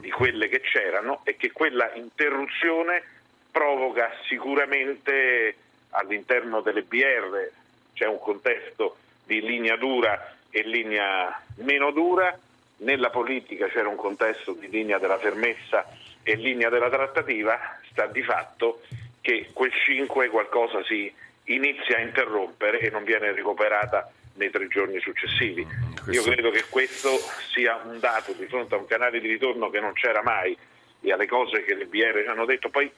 di 0.00 0.10
quelle 0.10 0.48
che 0.48 0.60
c'erano 0.60 1.20
e 1.24 1.36
che 1.36 1.52
quella 1.52 1.92
interruzione 1.94 3.02
provoca 3.50 4.10
sicuramente 4.26 5.56
all'interno 5.90 6.60
delle 6.60 6.82
BR, 6.82 7.50
c'è 7.94 8.06
un 8.06 8.18
contesto 8.20 8.96
di 9.24 9.40
linea 9.40 9.76
dura 9.76 10.34
e 10.50 10.62
linea 10.62 11.42
meno 11.56 11.90
dura, 11.90 12.36
nella 12.78 13.10
politica 13.10 13.66
c'era 13.68 13.88
un 13.88 13.96
contesto 13.96 14.52
di 14.52 14.68
linea 14.68 14.98
della 14.98 15.18
fermezza 15.18 15.86
e 16.22 16.36
linea 16.36 16.68
della 16.68 16.88
trattativa, 16.88 17.58
sta 17.90 18.06
di 18.06 18.22
fatto 18.22 18.82
che 19.20 19.50
quel 19.52 19.72
5 19.72 20.28
qualcosa 20.28 20.82
si 20.84 21.12
inizia 21.44 21.96
a 21.96 22.00
interrompere 22.00 22.78
e 22.80 22.90
non 22.90 23.04
viene 23.04 23.32
recuperata 23.32 24.10
nei 24.38 24.50
tre 24.50 24.68
giorni 24.68 24.98
successivi. 25.00 25.64
questo- 25.64 26.10
Io 26.10 26.22
credo 26.22 26.50
che 26.50 26.64
questo 26.70 27.10
sia 27.52 27.80
un 27.84 27.98
dato 27.98 28.32
di 28.32 28.46
fronte 28.46 28.74
a 28.74 28.78
un 28.78 28.86
canale 28.86 29.20
di 29.20 29.28
ritorno 29.28 29.68
che 29.68 29.80
non 29.80 29.92
c'era 29.92 30.22
mai 30.22 30.56
e 31.00 31.12
alle 31.12 31.26
cose 31.26 31.64
che 31.64 31.74
le 31.74 31.84
BR 31.86 32.22
ci 32.22 32.28
hanno 32.28 32.46
detto. 32.46 32.70
Poi 32.70 32.90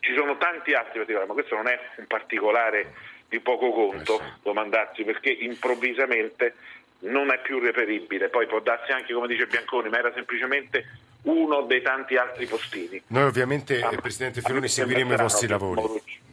ci 0.00 0.14
sono 0.14 0.36
tanti 0.36 0.74
altri 0.74 0.98
particolari, 0.98 1.26
ma 1.26 1.34
questo 1.34 1.54
non 1.54 1.68
è 1.68 1.78
un 1.96 2.06
particolare 2.06 2.92
di 3.28 3.40
poco 3.40 3.70
conto, 3.72 4.20
Eh 4.20 4.24
domandarsi 4.42 5.04
perché 5.04 5.30
improvvisamente 5.30 6.54
non 7.00 7.30
è 7.30 7.40
più 7.40 7.58
reperibile. 7.58 8.28
Poi 8.28 8.46
può 8.46 8.60
darsi 8.60 8.90
anche, 8.92 9.12
come 9.12 9.28
dice 9.28 9.46
Bianconi, 9.46 9.88
ma 9.88 9.98
era 9.98 10.12
semplicemente 10.12 10.84
uno 11.22 11.62
dei 11.66 11.82
tanti 11.82 12.16
altri 12.16 12.46
postini. 12.46 13.02
Noi 13.08 13.24
ovviamente, 13.24 13.80
Ah, 13.80 13.90
Presidente 14.00 14.40
sembra 14.40 14.66
seguiremo 14.68 15.12
i 15.12 15.16
vostri 15.16 15.46
lavori. 15.46 15.82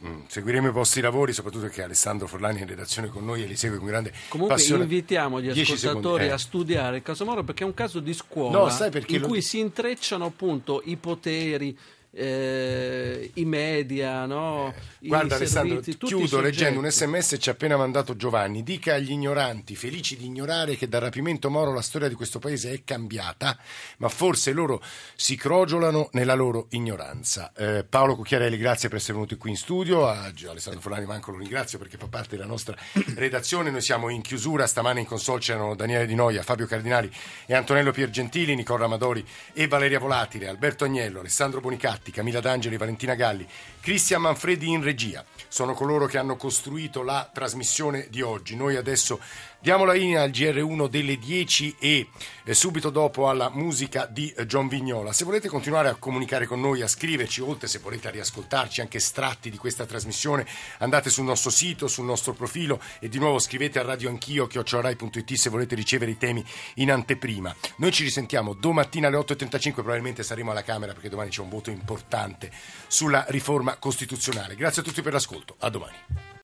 Mm, 0.04 0.20
seguiremo 0.26 0.68
i 0.68 0.72
vostri 0.72 1.00
lavori, 1.00 1.32
soprattutto 1.32 1.68
che 1.68 1.82
Alessandro 1.82 2.26
Forlani 2.26 2.58
è 2.58 2.62
in 2.62 2.68
redazione 2.68 3.08
con 3.08 3.24
noi 3.24 3.42
e 3.42 3.46
li 3.46 3.56
segue 3.56 3.78
con 3.78 3.86
grande 3.86 4.12
Comunque 4.28 4.56
passione. 4.56 4.82
invitiamo 4.84 5.40
gli 5.40 5.50
10 5.50 5.72
ascoltatori 5.72 6.02
secondi, 6.02 6.26
eh. 6.26 6.30
a 6.30 6.38
studiare 6.38 6.96
il 6.98 7.02
caso 7.02 7.24
Moro 7.24 7.42
perché 7.42 7.64
è 7.64 7.66
un 7.66 7.74
caso 7.74 8.00
di 8.00 8.12
scuola 8.14 8.58
No, 8.68 8.88
perché 8.90 9.16
in 9.16 9.20
lo- 9.22 9.26
cui 9.28 9.42
si 9.42 9.58
intrecciano 9.58 10.24
appunto 10.26 10.82
i 10.84 10.96
poteri, 10.96 11.76
eh, 12.16 13.30
i 13.34 13.44
media, 13.44 14.24
no? 14.24 14.72
I 15.00 15.08
Guarda 15.08 15.36
Alessandro, 15.36 15.80
chiudo 15.80 16.40
leggendo 16.40 16.80
un 16.80 16.90
sms 16.90 17.30
che 17.30 17.38
ci 17.38 17.48
ha 17.50 17.52
appena 17.52 17.76
mandato 17.76 18.16
Giovanni. 18.16 18.62
Dica 18.62 18.94
agli 18.94 19.10
ignoranti, 19.10 19.76
felici 19.76 20.16
di 20.16 20.24
ignorare 20.24 20.76
che 20.76 20.88
dal 20.88 21.02
rapimento 21.02 21.50
Moro 21.50 21.74
la 21.74 21.82
storia 21.82 22.08
di 22.08 22.14
questo 22.14 22.38
paese 22.38 22.72
è 22.72 22.82
cambiata, 22.84 23.56
ma 23.98 24.08
forse 24.08 24.52
loro 24.52 24.82
si 25.14 25.36
crogiolano 25.36 26.08
nella 26.12 26.34
loro 26.34 26.66
ignoranza. 26.70 27.52
Eh, 27.54 27.84
Paolo 27.84 28.16
Cucchiarelli, 28.16 28.56
grazie 28.56 28.88
per 28.88 28.98
essere 28.98 29.14
venuti 29.14 29.36
qui 29.36 29.50
in 29.50 29.56
studio. 29.56 30.06
A 30.06 30.32
Alessandro 30.48 30.80
Forlani 30.80 31.04
manco 31.04 31.30
lo 31.30 31.38
ringrazio 31.38 31.78
perché 31.78 31.98
fa 31.98 32.06
parte 32.08 32.36
della 32.36 32.48
nostra 32.48 32.74
redazione. 33.14 33.70
Noi 33.70 33.82
siamo 33.82 34.08
in 34.08 34.22
chiusura, 34.22 34.66
stamane 34.66 35.00
in 35.00 35.06
console 35.06 35.40
c'erano 35.40 35.74
Daniele 35.74 36.06
Di 36.06 36.14
Noia, 36.14 36.42
Fabio 36.42 36.66
Cardinali 36.66 37.12
e 37.44 37.54
Antonello 37.54 37.92
Piergentili, 37.92 38.54
Nicola 38.54 38.86
Amadori 38.86 39.24
e 39.52 39.68
Valeria 39.68 39.98
Volatile, 39.98 40.48
Alberto 40.48 40.84
Agnello, 40.84 41.20
Alessandro 41.20 41.60
Bonicatti, 41.60 42.05
Camilla 42.10 42.40
D'Angeli, 42.40 42.76
Valentina 42.76 43.14
Galli, 43.14 43.46
Cristian 43.80 44.22
Manfredi 44.22 44.68
in 44.68 44.82
regia. 44.82 45.24
Sono 45.48 45.74
coloro 45.74 46.06
che 46.06 46.18
hanno 46.18 46.36
costruito 46.36 47.02
la 47.02 47.30
trasmissione 47.32 48.08
di 48.10 48.22
oggi. 48.22 48.56
Noi 48.56 48.76
adesso 48.76 49.20
diamo 49.60 49.84
la 49.84 49.92
linea 49.92 50.22
al 50.22 50.30
GR1 50.30 50.88
delle 50.88 51.18
10 51.18 51.76
e 51.78 52.08
eh, 52.44 52.54
subito 52.54 52.90
dopo 52.90 53.28
alla 53.28 53.50
musica 53.50 54.06
di 54.06 54.32
eh, 54.36 54.46
John 54.46 54.68
Vignola. 54.68 55.12
Se 55.12 55.24
volete 55.24 55.48
continuare 55.48 55.88
a 55.88 55.94
comunicare 55.96 56.46
con 56.46 56.60
noi, 56.60 56.82
a 56.82 56.88
scriverci, 56.88 57.40
oltre 57.40 57.66
se 57.66 57.78
volete 57.78 58.08
a 58.08 58.10
riascoltarci 58.10 58.80
anche 58.80 58.98
estratti 58.98 59.50
di 59.50 59.56
questa 59.56 59.86
trasmissione, 59.86 60.46
andate 60.78 61.10
sul 61.10 61.24
nostro 61.24 61.50
sito, 61.50 61.88
sul 61.88 62.04
nostro 62.04 62.32
profilo 62.32 62.80
e 63.00 63.08
di 63.08 63.18
nuovo 63.18 63.38
scrivete 63.38 63.78
a 63.78 63.82
radioanchio 63.82 64.46
chiocciorai.it 64.46 65.32
se 65.34 65.50
volete 65.50 65.74
ricevere 65.74 66.12
i 66.12 66.18
temi 66.18 66.44
in 66.74 66.90
anteprima. 66.90 67.54
Noi 67.78 67.92
ci 67.92 68.04
risentiamo 68.04 68.54
domattina 68.54 69.08
alle 69.08 69.18
8.35, 69.18 69.72
probabilmente 69.72 70.22
saremo 70.22 70.50
alla 70.50 70.62
Camera 70.62 70.92
perché 70.92 71.08
domani 71.08 71.30
c'è 71.30 71.40
un 71.40 71.48
voto 71.48 71.70
importante 71.70 72.50
sulla 72.86 73.24
riforma 73.28 73.76
costituzionale. 73.76 74.54
Grazie 74.54 74.82
a 74.82 74.84
tutti 74.84 75.02
per 75.02 75.12
l'ascolto, 75.12 75.56
a 75.58 75.70
domani. 75.70 76.34